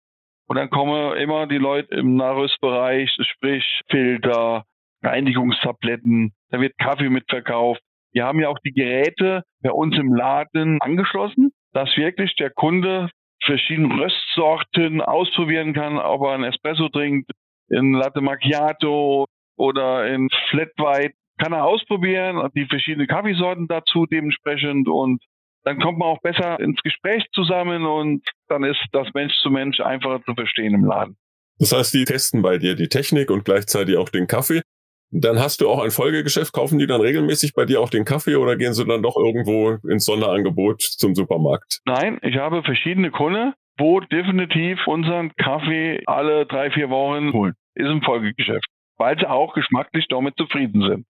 Und 0.49 0.57
dann 0.57 0.71
kommen 0.71 1.17
immer 1.17 1.47
die 1.47 1.59
Leute 1.59 1.95
im 1.95 2.17
Nahrungsbereich, 2.17 3.11
sprich 3.21 3.65
Filter, 3.89 4.65
Reinigungstabletten, 5.03 6.33
da 6.51 6.61
wird 6.61 6.79
Kaffee 6.79 7.09
mitverkauft. 7.09 7.81
Wir 8.13 8.25
haben 8.25 8.41
ja 8.41 8.49
auch 8.49 8.59
die 8.65 8.73
Geräte 8.73 9.43
bei 9.63 9.71
uns 9.71 9.97
im 9.99 10.15
Laden 10.15 10.79
angeschlossen, 10.81 11.51
dass 11.73 11.95
wirklich 11.97 12.35
der 12.37 12.51
Kunde 12.51 13.11
verschiedene 13.43 13.95
Röstsorten 13.95 15.01
ausprobieren 15.03 15.75
kann, 15.75 15.99
ob 15.99 16.23
er 16.23 16.33
einen 16.33 16.45
Espresso 16.45 16.89
trinkt, 16.89 17.31
in 17.69 17.93
Latte 17.93 18.21
Macchiato 18.21 19.27
oder 19.57 20.07
in 20.07 20.29
Flat 20.51 20.71
White. 20.77 21.15
Kann 21.39 21.53
er 21.53 21.65
ausprobieren, 21.65 22.51
die 22.55 22.67
verschiedenen 22.67 23.07
Kaffeesorten 23.07 23.69
dazu 23.69 24.07
dementsprechend 24.07 24.89
und 24.89 25.23
dann 25.65 25.81
kommt 25.81 25.99
man 25.99 26.09
auch 26.09 26.23
besser 26.23 26.61
ins 26.61 26.81
Gespräch 26.83 27.27
zusammen 27.33 27.85
und 27.85 28.23
dann 28.49 28.63
ist 28.63 28.81
das 28.93 29.09
Mensch 29.15 29.35
zu 29.43 29.51
Mensch 29.51 29.81
einfacher 29.81 30.23
zu 30.25 30.35
verstehen 30.35 30.75
im 30.75 30.85
Laden. 30.85 31.17
Das 31.59 31.73
heißt, 31.73 31.93
die 31.93 32.05
testen 32.05 32.41
bei 32.41 32.59
dir 32.59 32.75
die 32.75 32.89
Technik 32.89 33.31
und 33.31 33.45
gleichzeitig 33.45 33.97
auch 33.97 34.09
den 34.09 34.27
Kaffee. 34.27 34.63
Dann 35.11 35.39
hast 35.39 35.61
du 35.61 35.69
auch 35.69 35.83
ein 35.83 35.91
Folgegeschäft. 35.91 36.53
Kaufen 36.53 36.79
die 36.79 36.87
dann 36.87 37.01
regelmäßig 37.01 37.55
bei 37.55 37.65
dir 37.65 37.81
auch 37.81 37.91
den 37.91 38.05
Kaffee 38.05 38.37
oder 38.37 38.57
gehen 38.57 38.75
sie 38.75 38.85
dann 38.85 39.03
doch 39.03 39.17
irgendwo 39.17 39.79
ins 39.89 40.05
Sonderangebot 40.05 40.83
zum 40.83 41.15
Supermarkt? 41.15 41.81
Nein, 41.85 42.19
ich 42.23 42.37
habe 42.37 42.63
verschiedene 42.63 43.11
Kunden, 43.11 43.53
wo 43.79 44.01
definitiv 44.01 44.87
unseren 44.87 45.35
Kaffee 45.37 46.03
alle 46.07 46.47
drei, 46.47 46.71
vier 46.71 46.91
Wochen 46.91 47.33
holen. 47.33 47.55
Ist 47.75 47.89
ein 47.89 48.03
Folgegeschäft, 48.03 48.67
weil 48.97 49.19
sie 49.19 49.29
auch 49.29 49.55
geschmacklich 49.55 50.07
damit 50.09 50.37
zufrieden 50.37 50.83
sind. 50.83 51.07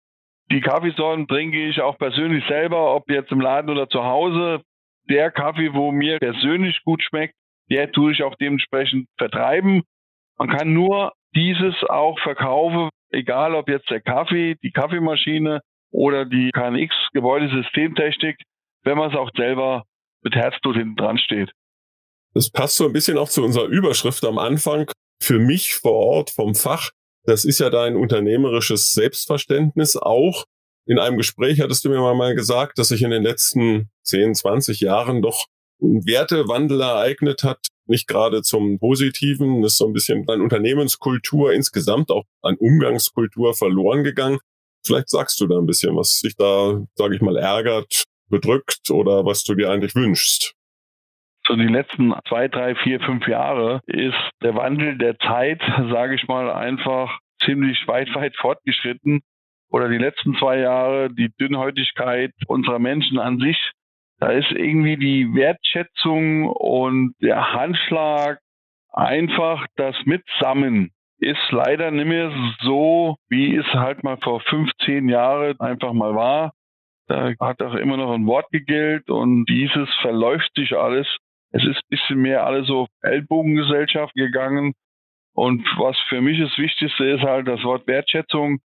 Die 0.52 0.62
Kaffeesorten 0.62 1.28
trinke 1.28 1.67
ich 1.67 1.82
auch 1.82 1.97
persönlich 1.97 2.45
selber, 2.47 2.95
ob 2.95 3.10
jetzt 3.10 3.32
im 3.32 3.41
Laden 3.41 3.69
oder 3.69 3.88
zu 3.89 4.04
Hause. 4.04 4.62
Der 5.10 5.32
Kaffee, 5.32 5.73
wo 5.73 5.91
mir 5.91 6.19
persönlich 6.19 6.82
gut 6.84 7.04
schmeckt, 7.04 7.36
der 7.69 7.91
tue 7.91 8.12
ich 8.12 8.23
auch 8.23 8.36
dementsprechend 8.36 9.08
vertreiben. 9.17 9.84
Man 10.38 10.49
kann 10.49 10.73
nur 10.73 11.13
dieses 11.36 11.76
auch 11.86 12.19
verkaufen, 12.19 12.89
egal 13.12 13.56
ob 13.56 13.69
jetzt 13.69 13.89
der 13.89 14.02
Kaffee, 14.02 14.56
die 14.63 14.71
Kaffeemaschine 14.71 15.62
oder 15.91 16.26
die 16.26 16.52
KNX 16.52 16.95
Gebäudesystemtechnik, 17.13 18.38
wenn 18.84 18.97
man 18.97 19.12
es 19.12 19.17
auch 19.17 19.32
selber 19.36 19.84
mit 20.23 20.36
Herzblut 20.36 20.76
hinten 20.76 20.95
dran 20.95 21.17
steht. 21.17 21.52
Das 22.34 22.50
passt 22.50 22.76
so 22.76 22.86
ein 22.86 22.93
bisschen 22.93 23.17
auch 23.17 23.30
zu 23.30 23.43
unserer 23.43 23.65
Überschrift 23.65 24.24
am 24.26 24.38
Anfang. 24.38 24.89
Für 25.22 25.39
mich 25.39 25.76
vor 25.76 25.93
Ort 25.93 26.30
vom 26.32 26.56
Fach 26.56 26.89
das 27.26 27.46
ist 27.46 27.60
ja 27.60 27.69
dein 27.69 27.96
unternehmerisches 27.96 28.91
Selbstverständnis 28.93 29.96
auch. 29.96 30.46
In 30.86 31.00
einem 31.00 31.17
Gespräch 31.17 31.62
hattest 31.62 31.86
du 31.86 31.89
mir 31.89 32.00
mal 32.13 32.36
gesagt, 32.36 32.78
dass 32.78 32.89
sich 32.89 33.02
in 33.02 33.12
den 33.12 33.24
letzten 33.24 33.89
10, 34.04 34.36
20 34.36 34.82
Jahren 34.82 35.22
doch 35.22 35.46
ein 35.82 36.06
Wertewandel 36.06 36.82
ereignet 36.82 37.43
hat, 37.43 37.67
nicht 37.88 38.08
gerade 38.08 38.41
zum 38.41 38.78
Positiven. 38.80 39.63
Ist 39.63 39.78
so 39.78 39.88
ein 39.88 39.93
bisschen 39.93 40.28
an 40.28 40.41
Unternehmenskultur 40.41 41.54
insgesamt, 41.54 42.12
auch 42.12 42.26
an 42.41 42.58
Umgangskultur 42.58 43.54
verloren 43.54 44.04
gegangen. 44.04 44.39
Vielleicht 44.86 45.10
sagst 45.10 45.39
du 45.39 45.48
da 45.48 45.58
ein 45.58 45.65
bisschen, 45.65 45.96
was 45.96 46.19
dich 46.19 46.36
da, 46.36 46.84
sage 46.96 47.15
ich 47.15 47.22
mal, 47.22 47.38
ärgert, 47.38 48.04
bedrückt 48.30 48.91
oder 48.91 49.26
was 49.26 49.46
du 49.46 49.56
dir 49.56 49.69
eigentlich 49.69 49.96
wünschst. 49.96 50.56
So 51.48 51.56
die 51.56 51.68
letzten 51.68 52.14
zwei, 52.28 52.48
drei, 52.48 52.76
vier, 52.76 53.00
fünf 53.02 53.28
Jahre 53.28 53.82
ist 53.86 54.18
der 54.42 54.56
Wandel 54.56 54.98
der 54.98 55.18
Zeit, 55.20 55.62
sage 55.92 56.16
ich 56.16 56.28
mal, 56.28 56.52
einfach 56.52 57.20
ziemlich 57.44 57.86
weit, 57.88 58.14
weit 58.16 58.36
fortgeschritten. 58.38 59.22
Oder 59.70 59.90
die 59.90 59.98
letzten 59.98 60.36
zwei 60.36 60.60
Jahre, 60.60 61.10
die 61.10 61.32
Dünnhäutigkeit 61.40 62.32
unserer 62.48 62.80
Menschen 62.80 63.18
an 63.20 63.40
sich, 63.40 63.72
da 64.20 64.30
ist 64.30 64.52
irgendwie 64.52 64.98
die 64.98 65.34
Wertschätzung 65.34 66.48
und 66.48 67.16
der 67.22 67.54
Handschlag 67.54 68.40
einfach 68.92 69.66
das 69.76 69.96
Mitsammen 70.06 70.92
ist 71.24 71.52
leider 71.52 71.90
nicht 71.92 72.08
mehr 72.08 72.32
so, 72.62 73.16
wie 73.30 73.56
es 73.56 73.66
halt 73.68 74.04
mal 74.04 74.18
vor 74.18 74.42
15 74.42 75.10
Jahren 75.10 75.60
einfach 75.60 75.94
mal 75.94 76.16
war. 76.16 76.54
Da 77.08 77.34
hat 77.40 77.62
auch 77.62 77.76
immer 77.76 77.98
noch 77.98 78.14
ein 78.14 78.28
Wort 78.28 78.50
gegilt 78.52 79.10
und 79.10 79.46
dieses 79.46 79.90
verläuft 80.02 80.52
sich 80.56 80.76
alles 80.78 81.08
es 81.54 81.63
ist 81.63 81.78
ein 81.78 81.89
bisschen 81.89 82.22
mehr 82.22 82.46
alles 82.46 82.68
so 82.68 82.88
Ellbogengesellschaft 83.02 84.13
gegangen. 84.16 84.74
Und 85.36 85.63
was 85.78 85.98
für 86.10 86.20
mich 86.20 86.39
das 86.39 86.58
Wichtigste 86.58 87.06
ist 87.06 87.22
halt 87.22 87.48
das 87.48 87.63
Wort 87.63 87.88
Wertschätzung. 87.88 88.60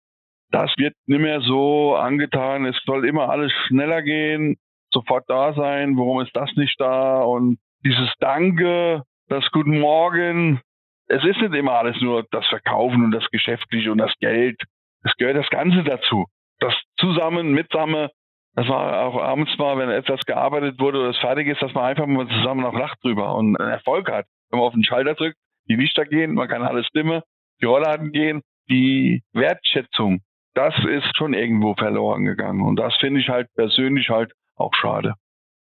Das 0.51 0.73
wird 0.77 0.95
nicht 1.05 1.19
mehr 1.19 1.41
so 1.41 1.95
angetan. 1.95 2.65
Es 2.65 2.77
soll 2.85 3.05
immer 3.05 3.29
alles 3.29 3.51
schneller 3.67 4.01
gehen, 4.01 4.55
sofort 4.91 5.25
da 5.27 5.53
sein. 5.53 5.97
Warum 5.97 6.21
ist 6.21 6.35
das 6.35 6.49
nicht 6.55 6.79
da? 6.79 7.21
Und 7.21 7.57
dieses 7.83 8.09
Danke, 8.19 9.03
das 9.27 9.45
Guten 9.51 9.79
Morgen. 9.79 10.61
Es 11.09 11.23
ist 11.25 11.41
nicht 11.41 11.53
immer 11.53 11.73
alles 11.73 12.01
nur 12.01 12.25
das 12.31 12.47
Verkaufen 12.47 13.03
und 13.03 13.11
das 13.11 13.29
Geschäftliche 13.31 13.91
und 13.91 13.97
das 13.97 14.13
Geld. 14.19 14.61
Es 15.03 15.13
gehört 15.17 15.37
das 15.37 15.49
Ganze 15.49 15.83
dazu. 15.83 16.25
Das 16.59 16.73
Zusammen, 16.97 17.51
Mitsame, 17.51 18.11
das 18.57 18.67
war 18.69 19.05
auch 19.05 19.21
abends 19.21 19.55
mal, 19.59 19.77
wenn 19.77 19.91
etwas 19.91 20.19
gearbeitet 20.25 20.79
wurde 20.79 20.97
oder 20.97 21.09
es 21.11 21.17
fertig 21.17 21.47
ist, 21.47 21.61
dass 21.61 21.75
man 21.75 21.83
einfach 21.83 22.07
mal 22.07 22.27
zusammen 22.27 22.61
noch 22.61 22.73
lacht 22.73 22.97
drüber 23.03 23.35
und 23.35 23.55
einen 23.55 23.69
Erfolg 23.69 24.09
hat. 24.09 24.25
Wenn 24.49 24.57
man 24.57 24.67
auf 24.67 24.73
den 24.73 24.83
Schalter 24.83 25.13
drückt, 25.13 25.37
die 25.69 25.75
Lichter 25.75 26.05
gehen, 26.05 26.33
man 26.33 26.47
kann 26.47 26.63
alles 26.63 26.87
stimmen, 26.87 27.21
die 27.61 27.65
Rollladen 27.65 28.11
gehen, 28.11 28.41
die 28.67 29.21
Wertschätzung, 29.33 30.21
das 30.55 30.73
ist 30.89 31.15
schon 31.15 31.35
irgendwo 31.35 31.75
verloren 31.75 32.25
gegangen. 32.25 32.61
Und 32.61 32.77
das 32.77 32.95
finde 32.99 33.21
ich 33.21 33.29
halt 33.29 33.47
persönlich 33.53 34.09
halt 34.09 34.33
auch 34.55 34.73
schade. 34.73 35.13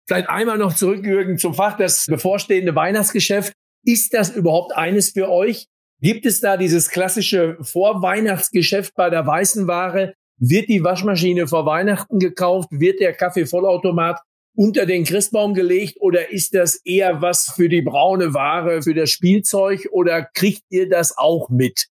Vielleicht 0.06 0.30
einmal 0.30 0.58
noch 0.58 0.74
zurück, 0.74 1.06
Jürgen, 1.06 1.38
zum 1.38 1.54
Fach 1.54 1.78
das 1.78 2.08
bevorstehende 2.08 2.76
Weihnachtsgeschäft. 2.76 3.54
Ist 3.86 4.14
das 4.14 4.36
überhaupt 4.36 4.76
eines 4.76 5.12
für 5.12 5.30
euch? 5.32 5.68
Gibt 6.02 6.26
es 6.26 6.42
da 6.42 6.58
dieses 6.58 6.90
klassische 6.90 7.58
Vorweihnachtsgeschäft 7.62 8.94
bei 8.96 9.10
der 9.10 9.26
weißen 9.26 9.66
Ware? 9.68 10.14
Wird 10.44 10.70
die 10.70 10.84
Waschmaschine 10.84 11.46
vor 11.46 11.68
Weihnachten 11.68 12.18
gekauft? 12.18 12.70
Wird 12.72 13.00
der 13.00 13.14
Kaffeevollautomat 13.14 14.20
unter 14.56 14.88
den 14.88 15.04
Christbaum 15.04 15.54
gelegt 15.54 15.98
oder 16.00 16.32
ist 16.32 16.56
das 16.56 16.78
eher 16.84 17.22
was 17.22 17.54
für 17.56 17.70
die 17.70 17.84
braune 17.84 18.34
Ware, 18.34 18.82
für 18.82 18.96
das 18.96 19.12
Spielzeug 19.12 19.88
oder 19.92 20.24
kriegt 20.34 20.64
ihr 20.72 20.90
das 20.90 21.16
auch 21.16 21.50
mit? 21.50 21.90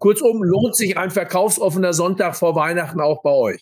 Kurzum, 0.00 0.42
lohnt 0.42 0.74
sich 0.74 0.98
ein 0.98 1.10
verkaufsoffener 1.10 1.92
Sonntag 1.92 2.34
vor 2.34 2.56
Weihnachten 2.56 3.00
auch 3.00 3.22
bei 3.22 3.30
euch? 3.30 3.60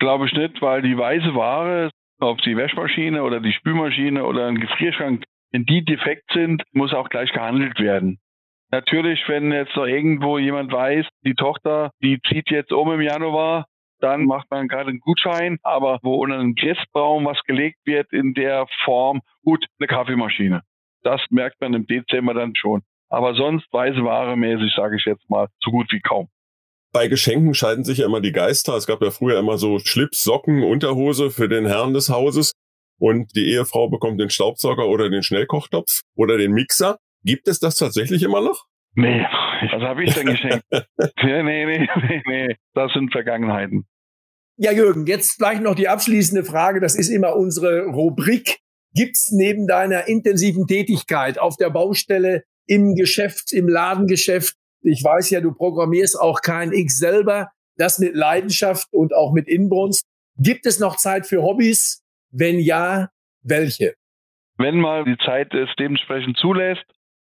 Glaube 0.00 0.26
ich 0.26 0.32
nicht, 0.32 0.60
weil 0.60 0.82
die 0.82 0.98
weiße 0.98 1.36
Ware, 1.36 1.90
ob 2.18 2.42
die 2.42 2.56
Waschmaschine 2.56 3.22
oder 3.22 3.38
die 3.38 3.52
Spülmaschine 3.52 4.24
oder 4.24 4.48
ein 4.48 4.58
Gefrierschrank, 4.58 5.22
wenn 5.52 5.66
die 5.66 5.84
defekt 5.84 6.32
sind, 6.34 6.64
muss 6.72 6.92
auch 6.92 7.08
gleich 7.10 7.30
gehandelt 7.30 7.78
werden. 7.78 8.18
Natürlich, 8.70 9.20
wenn 9.28 9.50
jetzt 9.50 9.74
noch 9.76 9.86
irgendwo 9.86 10.38
jemand 10.38 10.72
weiß, 10.72 11.06
die 11.24 11.34
Tochter, 11.34 11.90
die 12.02 12.20
zieht 12.28 12.50
jetzt 12.50 12.72
um 12.72 12.92
im 12.92 13.00
Januar, 13.00 13.66
dann 14.00 14.26
macht 14.26 14.50
man 14.50 14.68
gerade 14.68 14.90
einen 14.90 15.00
Gutschein, 15.00 15.58
aber 15.62 15.98
wo 16.02 16.16
unter 16.16 16.38
einem 16.38 16.54
Christbaum 16.54 17.24
was 17.24 17.40
gelegt 17.44 17.78
wird 17.84 18.12
in 18.12 18.34
der 18.34 18.66
Form, 18.84 19.22
gut, 19.42 19.64
eine 19.78 19.88
Kaffeemaschine. 19.88 20.62
Das 21.02 21.20
merkt 21.30 21.60
man 21.60 21.74
im 21.74 21.86
Dezember 21.86 22.34
dann 22.34 22.54
schon. 22.54 22.82
Aber 23.08 23.34
sonst 23.34 23.66
weiße 23.72 24.04
Ware 24.04 24.36
mäßig, 24.36 24.72
sage 24.76 24.96
ich 24.96 25.04
jetzt 25.06 25.28
mal, 25.30 25.48
so 25.60 25.70
gut 25.70 25.90
wie 25.90 26.00
kaum. 26.00 26.28
Bei 26.92 27.08
Geschenken 27.08 27.54
scheiden 27.54 27.84
sich 27.84 27.98
ja 27.98 28.06
immer 28.06 28.20
die 28.20 28.32
Geister. 28.32 28.74
Es 28.74 28.86
gab 28.86 29.02
ja 29.02 29.10
früher 29.10 29.38
immer 29.38 29.58
so 29.58 29.78
Schlips, 29.78 30.22
Socken, 30.22 30.62
Unterhose 30.62 31.30
für 31.30 31.48
den 31.48 31.66
Herrn 31.66 31.94
des 31.94 32.10
Hauses 32.10 32.52
und 32.98 33.34
die 33.36 33.50
Ehefrau 33.50 33.88
bekommt 33.88 34.20
den 34.20 34.30
Staubsauger 34.30 34.86
oder 34.86 35.10
den 35.10 35.22
Schnellkochtopf 35.22 36.02
oder 36.14 36.36
den 36.36 36.52
Mixer. 36.52 36.98
Gibt 37.28 37.46
es 37.46 37.60
das 37.60 37.76
tatsächlich 37.76 38.22
immer 38.22 38.40
noch? 38.40 38.64
Nee, 38.94 39.20
was 39.70 39.82
habe 39.82 40.02
ich 40.02 40.14
denn 40.14 40.26
geschenkt? 40.30 40.64
nee, 41.22 41.42
nee, 41.42 41.66
nee, 41.66 42.22
nee, 42.26 42.56
das 42.72 42.90
sind 42.94 43.12
Vergangenheiten. 43.12 43.86
Ja, 44.56 44.72
Jürgen, 44.72 45.06
jetzt 45.06 45.36
gleich 45.36 45.60
noch 45.60 45.74
die 45.74 45.88
abschließende 45.88 46.42
Frage. 46.42 46.80
Das 46.80 46.96
ist 46.96 47.10
immer 47.10 47.36
unsere 47.36 47.84
Rubrik. 47.84 48.60
Gibt's 48.94 49.30
neben 49.30 49.66
deiner 49.66 50.08
intensiven 50.08 50.66
Tätigkeit 50.66 51.38
auf 51.38 51.56
der 51.58 51.68
Baustelle, 51.68 52.44
im 52.66 52.94
Geschäft, 52.94 53.52
im 53.52 53.68
Ladengeschäft, 53.68 54.54
ich 54.80 55.04
weiß 55.04 55.28
ja, 55.30 55.42
du 55.42 55.52
programmierst 55.52 56.18
auch 56.18 56.40
kein 56.40 56.72
X 56.72 56.98
selber, 56.98 57.50
das 57.76 57.98
mit 57.98 58.14
Leidenschaft 58.14 58.88
und 58.90 59.14
auch 59.14 59.34
mit 59.34 59.48
Inbrunst. 59.48 60.06
Gibt 60.38 60.64
es 60.64 60.80
noch 60.80 60.96
Zeit 60.96 61.26
für 61.26 61.42
Hobbys? 61.42 62.02
Wenn 62.30 62.58
ja, 62.58 63.10
welche? 63.42 63.96
Wenn 64.56 64.80
mal 64.80 65.04
die 65.04 65.18
Zeit 65.18 65.52
es 65.52 65.68
dementsprechend 65.78 66.38
zulässt, 66.38 66.84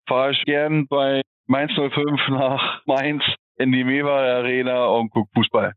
fahre 0.07 0.33
ich 0.33 0.45
gern 0.45 0.87
bei 0.89 1.23
Mainz 1.47 1.73
05 1.75 2.29
nach 2.29 2.83
Mainz 2.87 3.23
in 3.59 3.73
die 3.73 3.85
Mewa 3.85 4.19
Arena 4.21 4.87
und 4.87 5.11
gucke 5.11 5.31
Fußball. 5.35 5.73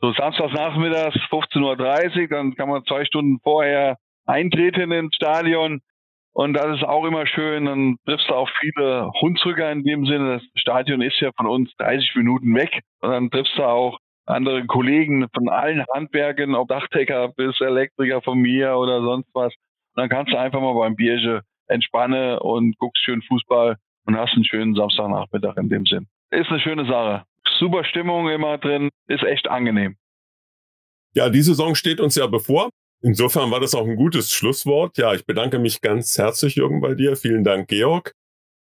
So 0.00 0.12
samstags 0.12 0.52
nachmittags 0.52 1.16
15.30 1.30 2.22
Uhr, 2.22 2.28
dann 2.28 2.54
kann 2.54 2.68
man 2.68 2.84
zwei 2.84 3.04
Stunden 3.04 3.40
vorher 3.42 3.96
eintreten 4.26 4.92
ins 4.92 5.14
Stadion. 5.14 5.80
Und 6.32 6.54
das 6.54 6.76
ist 6.76 6.84
auch 6.84 7.04
immer 7.04 7.26
schön. 7.26 7.64
Dann 7.64 7.96
triffst 8.06 8.28
du 8.28 8.34
auch 8.34 8.48
viele 8.60 9.10
Hunsrücker 9.20 9.72
in 9.72 9.82
dem 9.82 10.06
Sinne. 10.06 10.34
Das 10.38 10.60
Stadion 10.62 11.02
ist 11.02 11.18
ja 11.20 11.32
von 11.36 11.46
uns 11.46 11.74
30 11.78 12.14
Minuten 12.14 12.54
weg. 12.54 12.80
Und 13.00 13.10
dann 13.10 13.30
triffst 13.30 13.58
du 13.58 13.64
auch 13.64 13.98
andere 14.24 14.64
Kollegen 14.66 15.26
von 15.34 15.48
allen 15.48 15.84
Handwerken, 15.92 16.54
ob 16.54 16.68
Dachdecker 16.68 17.32
bis 17.36 17.60
Elektriker 17.60 18.22
von 18.22 18.38
mir 18.38 18.76
oder 18.76 19.00
sonst 19.00 19.28
was. 19.34 19.52
Und 19.96 20.02
dann 20.02 20.08
kannst 20.08 20.32
du 20.32 20.38
einfach 20.38 20.60
mal 20.60 20.74
beim 20.74 20.94
Bierche 20.94 21.42
entspannen 21.68 22.38
und 22.38 22.76
guckst 22.78 23.02
schön 23.02 23.22
Fußball 23.22 23.76
und 24.06 24.16
hast 24.16 24.34
einen 24.34 24.44
schönen 24.44 24.74
Samstagnachmittag 24.74 25.56
in 25.56 25.68
dem 25.68 25.86
Sinn. 25.86 26.06
Ist 26.30 26.50
eine 26.50 26.60
schöne 26.60 26.86
Sache. 26.86 27.24
Super 27.58 27.84
Stimmung 27.84 28.28
immer 28.28 28.58
drin, 28.58 28.90
ist 29.06 29.22
echt 29.22 29.48
angenehm. 29.48 29.96
Ja, 31.14 31.30
die 31.30 31.42
Saison 31.42 31.74
steht 31.74 32.00
uns 32.00 32.14
ja 32.14 32.26
bevor. 32.26 32.70
Insofern 33.00 33.50
war 33.50 33.60
das 33.60 33.74
auch 33.74 33.86
ein 33.86 33.96
gutes 33.96 34.30
Schlusswort. 34.32 34.98
Ja, 34.98 35.14
ich 35.14 35.24
bedanke 35.24 35.58
mich 35.58 35.80
ganz 35.80 36.18
herzlich, 36.18 36.56
Jürgen, 36.56 36.80
bei 36.80 36.94
dir. 36.94 37.16
Vielen 37.16 37.44
Dank, 37.44 37.68
Georg. 37.68 38.12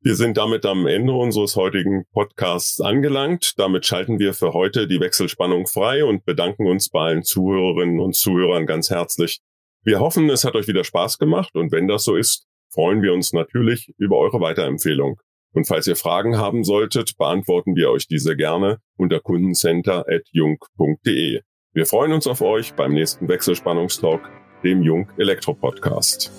Wir 0.02 0.16
sind 0.16 0.38
damit 0.38 0.66
am 0.66 0.86
Ende 0.86 1.12
unseres 1.14 1.56
heutigen 1.56 2.06
Podcasts 2.14 2.80
angelangt. 2.80 3.54
Damit 3.58 3.86
schalten 3.86 4.20
wir 4.20 4.34
für 4.34 4.54
heute 4.54 4.88
die 4.88 5.00
Wechselspannung 5.00 5.66
frei 5.66 6.06
und 6.06 6.24
bedanken 6.24 6.68
uns 6.68 6.90
bei 6.90 7.08
allen 7.08 7.24
Zuhörerinnen 7.24 8.00
und 8.00 8.16
Zuhörern 8.16 8.68
ganz 8.68 8.92
herzlich. 8.92 9.40
Wir 9.84 10.00
hoffen, 10.00 10.30
es 10.30 10.46
hat 10.46 10.56
euch 10.56 10.68
wieder 10.68 10.84
Spaß 10.84 11.18
gemacht 11.18 11.56
und 11.56 11.72
wenn 11.72 11.88
das 11.88 12.04
so 12.04 12.16
ist, 12.16 12.46
freuen 12.78 13.02
wir 13.02 13.12
uns 13.12 13.34
natürlich 13.34 13.92
über 13.98 14.20
eure 14.20 14.40
Weiterempfehlung. 14.40 15.20
Und 15.52 15.68
falls 15.68 15.88
ihr 15.88 15.96
Fragen 15.96 16.38
haben 16.38 16.64
solltet, 16.64 17.18
beantworten 17.18 17.76
wir 17.76 17.90
euch 17.90 18.06
diese 18.08 18.36
gerne 18.36 18.78
unter 18.98 19.20
kundencenter.jung.de. 19.20 21.42
Wir 21.74 21.86
freuen 21.88 22.14
uns 22.14 22.28
auf 22.28 22.42
euch 22.42 22.76
beim 22.76 22.94
nächsten 22.94 23.28
Wechselspannungstalk, 23.28 24.30
dem 24.64 24.84
Jung 24.84 25.10
Elektro 25.18 25.56
Podcast. 25.56 26.32